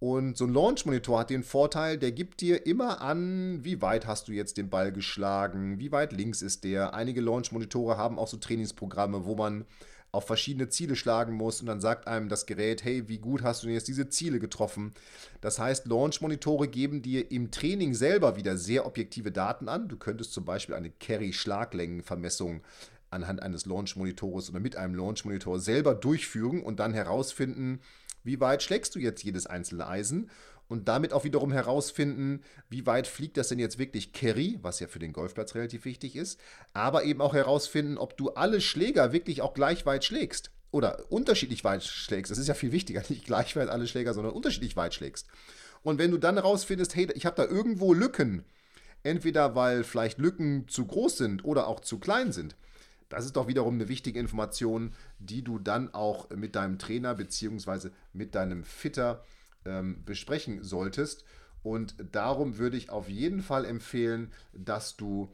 Und 0.00 0.36
so 0.36 0.44
ein 0.44 0.52
Launch-Monitor 0.52 1.20
hat 1.20 1.30
den 1.30 1.42
Vorteil, 1.42 1.96
der 1.98 2.12
gibt 2.12 2.40
dir 2.40 2.66
immer 2.66 3.00
an, 3.00 3.64
wie 3.64 3.80
weit 3.80 4.06
hast 4.06 4.28
du 4.28 4.32
jetzt 4.32 4.56
den 4.56 4.68
Ball 4.68 4.92
geschlagen, 4.92 5.78
wie 5.78 5.92
weit 5.92 6.12
links 6.12 6.42
ist 6.42 6.64
der. 6.64 6.94
Einige 6.94 7.20
Launch-Monitore 7.20 7.96
haben 7.96 8.18
auch 8.18 8.28
so 8.28 8.36
Trainingsprogramme, 8.36 9.24
wo 9.24 9.34
man 9.34 9.64
auf 10.14 10.26
verschiedene 10.26 10.68
Ziele 10.68 10.94
schlagen 10.94 11.34
muss 11.34 11.60
und 11.60 11.66
dann 11.66 11.80
sagt 11.80 12.06
einem 12.06 12.28
das 12.28 12.46
Gerät, 12.46 12.84
hey, 12.84 13.08
wie 13.08 13.18
gut 13.18 13.42
hast 13.42 13.62
du 13.62 13.66
denn 13.66 13.74
jetzt 13.74 13.88
diese 13.88 14.08
Ziele 14.08 14.38
getroffen? 14.38 14.94
Das 15.40 15.58
heißt, 15.58 15.86
Launch-Monitore 15.86 16.68
geben 16.68 17.02
dir 17.02 17.30
im 17.30 17.50
Training 17.50 17.94
selber 17.94 18.36
wieder 18.36 18.56
sehr 18.56 18.86
objektive 18.86 19.32
Daten 19.32 19.68
an. 19.68 19.88
Du 19.88 19.96
könntest 19.96 20.32
zum 20.32 20.44
Beispiel 20.44 20.74
eine 20.76 20.90
Carry-Schlaglängenvermessung 20.90 22.62
anhand 23.14 23.42
eines 23.42 23.64
Launch-Monitors 23.64 24.50
oder 24.50 24.60
mit 24.60 24.76
einem 24.76 24.94
Launch-Monitor 24.94 25.58
selber 25.60 25.94
durchführen 25.94 26.62
und 26.62 26.80
dann 26.80 26.92
herausfinden, 26.92 27.80
wie 28.22 28.40
weit 28.40 28.62
schlägst 28.62 28.94
du 28.94 28.98
jetzt 28.98 29.22
jedes 29.22 29.46
einzelne 29.46 29.86
Eisen 29.86 30.30
und 30.68 30.88
damit 30.88 31.12
auch 31.12 31.24
wiederum 31.24 31.52
herausfinden, 31.52 32.42
wie 32.68 32.86
weit 32.86 33.06
fliegt 33.06 33.36
das 33.36 33.48
denn 33.48 33.58
jetzt 33.58 33.78
wirklich 33.78 34.12
Carry, 34.12 34.58
was 34.62 34.80
ja 34.80 34.88
für 34.88 34.98
den 34.98 35.12
Golfplatz 35.12 35.54
relativ 35.54 35.84
wichtig 35.84 36.16
ist, 36.16 36.40
aber 36.72 37.04
eben 37.04 37.20
auch 37.20 37.34
herausfinden, 37.34 37.98
ob 37.98 38.16
du 38.16 38.30
alle 38.30 38.60
Schläger 38.60 39.12
wirklich 39.12 39.42
auch 39.42 39.54
gleich 39.54 39.86
weit 39.86 40.04
schlägst 40.04 40.50
oder 40.70 41.10
unterschiedlich 41.10 41.64
weit 41.64 41.84
schlägst. 41.84 42.32
Das 42.32 42.38
ist 42.38 42.48
ja 42.48 42.54
viel 42.54 42.72
wichtiger, 42.72 43.02
nicht 43.08 43.24
gleich 43.24 43.54
weit 43.56 43.68
alle 43.68 43.86
Schläger, 43.86 44.14
sondern 44.14 44.32
unterschiedlich 44.32 44.76
weit 44.76 44.94
schlägst. 44.94 45.28
Und 45.82 45.98
wenn 45.98 46.10
du 46.10 46.18
dann 46.18 46.36
herausfindest, 46.36 46.96
hey, 46.96 47.08
ich 47.14 47.26
habe 47.26 47.36
da 47.36 47.44
irgendwo 47.44 47.92
Lücken, 47.92 48.44
entweder 49.02 49.54
weil 49.54 49.84
vielleicht 49.84 50.18
Lücken 50.18 50.66
zu 50.66 50.86
groß 50.86 51.18
sind 51.18 51.44
oder 51.44 51.68
auch 51.68 51.80
zu 51.80 51.98
klein 51.98 52.32
sind, 52.32 52.56
das 53.14 53.26
ist 53.26 53.36
doch 53.36 53.46
wiederum 53.46 53.74
eine 53.74 53.88
wichtige 53.88 54.18
Information, 54.18 54.92
die 55.18 55.42
du 55.42 55.58
dann 55.58 55.94
auch 55.94 56.28
mit 56.30 56.56
deinem 56.56 56.78
Trainer 56.78 57.14
bzw. 57.14 57.90
mit 58.12 58.34
deinem 58.34 58.64
Fitter 58.64 59.24
ähm, 59.64 60.02
besprechen 60.04 60.62
solltest. 60.62 61.24
Und 61.62 61.94
darum 62.12 62.58
würde 62.58 62.76
ich 62.76 62.90
auf 62.90 63.08
jeden 63.08 63.40
Fall 63.40 63.64
empfehlen, 63.64 64.32
dass 64.52 64.96
du 64.96 65.32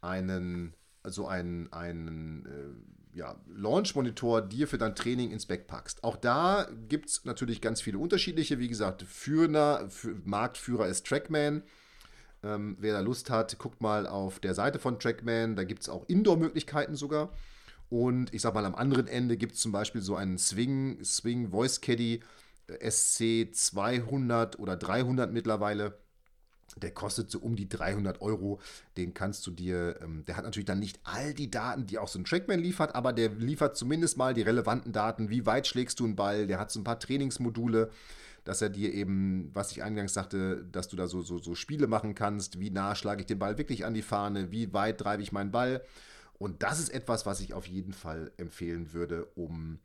einen, 0.00 0.74
so 1.04 1.26
einen, 1.26 1.72
einen 1.72 2.46
äh, 2.46 3.18
ja, 3.18 3.36
Launch-Monitor 3.48 4.42
dir 4.42 4.68
für 4.68 4.78
dein 4.78 4.94
Training 4.94 5.30
ins 5.30 5.46
Back 5.46 5.66
packst. 5.66 6.04
Auch 6.04 6.16
da 6.16 6.68
gibt 6.88 7.08
es 7.08 7.24
natürlich 7.24 7.60
ganz 7.60 7.80
viele 7.80 7.98
unterschiedliche. 7.98 8.58
Wie 8.58 8.68
gesagt, 8.68 9.02
Führer, 9.02 9.88
Marktführer 10.24 10.86
ist 10.86 11.06
Trackman. 11.06 11.62
Ähm, 12.44 12.76
wer 12.80 12.92
da 12.94 13.00
Lust 13.00 13.30
hat, 13.30 13.58
guckt 13.58 13.80
mal 13.80 14.06
auf 14.06 14.40
der 14.40 14.54
Seite 14.54 14.78
von 14.78 14.98
Trackman. 14.98 15.56
Da 15.56 15.64
gibt 15.64 15.82
es 15.82 15.88
auch 15.88 16.08
Indoor-Möglichkeiten 16.08 16.96
sogar. 16.96 17.30
Und 17.88 18.32
ich 18.34 18.42
sag 18.42 18.54
mal, 18.54 18.64
am 18.64 18.74
anderen 18.74 19.06
Ende 19.06 19.36
gibt 19.36 19.54
es 19.54 19.60
zum 19.60 19.70
Beispiel 19.70 20.00
so 20.00 20.16
einen 20.16 20.38
Swing, 20.38 21.04
Swing 21.04 21.50
Voice 21.50 21.80
Caddy 21.80 22.20
äh, 22.66 22.90
SC 22.90 23.54
200 23.54 24.58
oder 24.58 24.76
300 24.76 25.30
mittlerweile. 25.32 25.98
Der 26.76 26.90
kostet 26.90 27.30
so 27.30 27.38
um 27.38 27.54
die 27.54 27.68
300 27.68 28.22
Euro. 28.22 28.60
Den 28.96 29.12
kannst 29.12 29.46
du 29.46 29.50
dir, 29.50 30.00
ähm, 30.02 30.24
der 30.24 30.36
hat 30.36 30.44
natürlich 30.44 30.64
dann 30.64 30.78
nicht 30.78 31.00
all 31.04 31.34
die 31.34 31.50
Daten, 31.50 31.86
die 31.86 31.98
auch 31.98 32.08
so 32.08 32.18
ein 32.18 32.24
Trackman 32.24 32.60
liefert, 32.60 32.94
aber 32.94 33.12
der 33.12 33.28
liefert 33.28 33.76
zumindest 33.76 34.16
mal 34.16 34.32
die 34.32 34.42
relevanten 34.42 34.92
Daten. 34.92 35.28
Wie 35.28 35.44
weit 35.44 35.66
schlägst 35.66 36.00
du 36.00 36.04
einen 36.04 36.16
Ball? 36.16 36.46
Der 36.46 36.58
hat 36.58 36.70
so 36.70 36.80
ein 36.80 36.84
paar 36.84 36.98
Trainingsmodule 36.98 37.90
dass 38.44 38.62
er 38.62 38.70
dir 38.70 38.92
eben, 38.92 39.50
was 39.54 39.72
ich 39.72 39.82
eingangs 39.82 40.14
sagte, 40.14 40.64
dass 40.64 40.88
du 40.88 40.96
da 40.96 41.06
so, 41.06 41.22
so, 41.22 41.38
so 41.38 41.54
Spiele 41.54 41.86
machen 41.86 42.14
kannst, 42.14 42.58
wie 42.58 42.70
nah 42.70 42.94
schlage 42.94 43.20
ich 43.20 43.26
den 43.26 43.38
Ball 43.38 43.58
wirklich 43.58 43.84
an 43.84 43.94
die 43.94 44.02
Fahne, 44.02 44.50
wie 44.50 44.72
weit 44.72 44.98
treibe 44.98 45.22
ich 45.22 45.32
meinen 45.32 45.52
Ball. 45.52 45.82
Und 46.38 46.62
das 46.62 46.80
ist 46.80 46.88
etwas, 46.88 47.24
was 47.24 47.40
ich 47.40 47.54
auf 47.54 47.66
jeden 47.66 47.92
Fall 47.92 48.32
empfehlen 48.36 48.92
würde, 48.92 49.26
um 49.36 49.78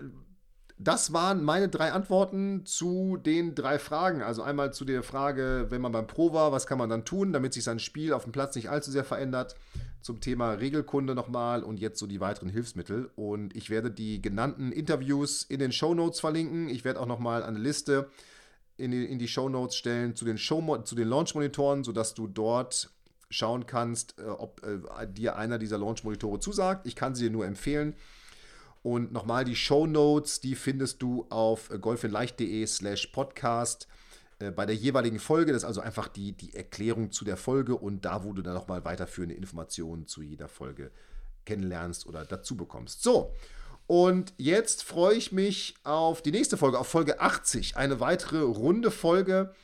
das 0.77 1.13
waren 1.13 1.45
meine 1.45 1.69
drei 1.69 1.93
Antworten 1.93 2.67
zu 2.67 3.17
den 3.17 3.55
drei 3.55 3.79
Fragen. 3.79 4.23
Also 4.23 4.43
einmal 4.43 4.73
zu 4.73 4.85
der 4.85 5.05
Frage, 5.05 5.67
wenn 5.69 5.81
man 5.81 5.93
beim 5.93 6.09
Pro 6.09 6.33
war, 6.33 6.51
was 6.51 6.67
kann 6.67 6.79
man 6.79 6.91
dann 6.91 7.05
tun, 7.05 7.33
damit 7.33 7.55
sich 7.55 7.63
sein 7.63 7.79
Spiel 7.79 8.13
auf 8.13 8.25
dem 8.25 8.33
Platz 8.33 8.57
nicht 8.57 8.71
allzu 8.71 8.91
sehr 8.91 9.05
verändert. 9.05 9.55
Zum 10.01 10.21
Thema 10.21 10.53
Regelkunde 10.53 11.15
nochmal 11.15 11.63
und 11.63 11.79
jetzt 11.79 11.99
so 11.99 12.07
die 12.07 12.21
weiteren 12.21 12.49
Hilfsmittel. 12.49 13.11
Und 13.15 13.55
ich 13.55 13.71
werde 13.71 13.91
die 13.91 14.21
genannten 14.21 14.73
Interviews 14.73 15.45
in 15.45 15.61
den 15.61 15.71
Show 15.71 15.95
Notes 15.95 16.21
verlinken. 16.21 16.69
Ich 16.69 16.85
werde 16.85 17.01
auch 17.01 17.07
nochmal 17.07 17.45
eine 17.45 17.59
Liste 17.59 18.11
in 18.77 18.91
die, 18.91 19.05
in 19.05 19.21
die 19.21 19.29
Show 19.29 19.49
Notes 19.49 19.77
stellen 19.77 20.17
zu 20.17 20.25
den, 20.25 20.39
Show 20.39 20.61
den 20.61 21.09
Launch-Monitoren, 21.09 21.85
sodass 21.85 22.15
du 22.15 22.27
dort 22.27 22.91
schauen 23.31 23.67
kannst, 23.67 24.19
äh, 24.19 24.25
ob 24.25 24.61
äh, 24.65 25.07
dir 25.07 25.37
einer 25.37 25.59
dieser 25.59 25.79
Launch-Monitore 25.79 26.41
zusagt. 26.41 26.87
Ich 26.87 26.97
kann 26.97 27.15
sie 27.15 27.25
dir 27.25 27.31
nur 27.31 27.47
empfehlen. 27.47 27.95
Und 28.85 29.13
nochmal 29.13 29.47
die 29.47 29.57
Show 29.57 29.87
Notes, 29.87 30.41
die 30.41 30.55
findest 30.55 31.01
du 31.01 31.27
auf 31.31 31.71
golfinleicht.de 31.81 32.67
slash 32.67 33.07
podcast 33.07 33.89
äh, 34.41 34.51
bei 34.51 34.67
der 34.67 34.75
jeweiligen 34.75 35.19
Folge. 35.19 35.53
Das 35.53 35.63
ist 35.63 35.67
also 35.67 35.81
einfach 35.81 36.07
die, 36.07 36.33
die 36.33 36.55
Erklärung 36.55 37.11
zu 37.11 37.25
der 37.25 37.39
Folge 37.39 37.77
und 37.77 38.05
da, 38.05 38.25
wo 38.25 38.35
du 38.35 38.43
dann 38.43 38.53
nochmal 38.53 38.85
weiterführende 38.85 39.37
Informationen 39.37 40.07
zu 40.07 40.21
jeder 40.21 40.49
Folge 40.49 40.91
kennenlernst 41.47 42.07
oder 42.07 42.27
dazu 42.27 42.59
bekommst. 42.59 43.03
So, 43.03 43.35
und 43.87 44.35
jetzt 44.37 44.85
freue 44.85 45.17
ich 45.17 45.33
mich 45.33 45.77
auf 45.85 46.21
die 46.21 46.33
nächste 46.33 46.59
Folge, 46.59 46.79
auf 46.79 46.87
Folge 46.87 47.21
80. 47.21 47.79
Eine 47.79 48.01
weitere 48.01 48.43
runde 48.43 48.91
Folge 48.91 49.55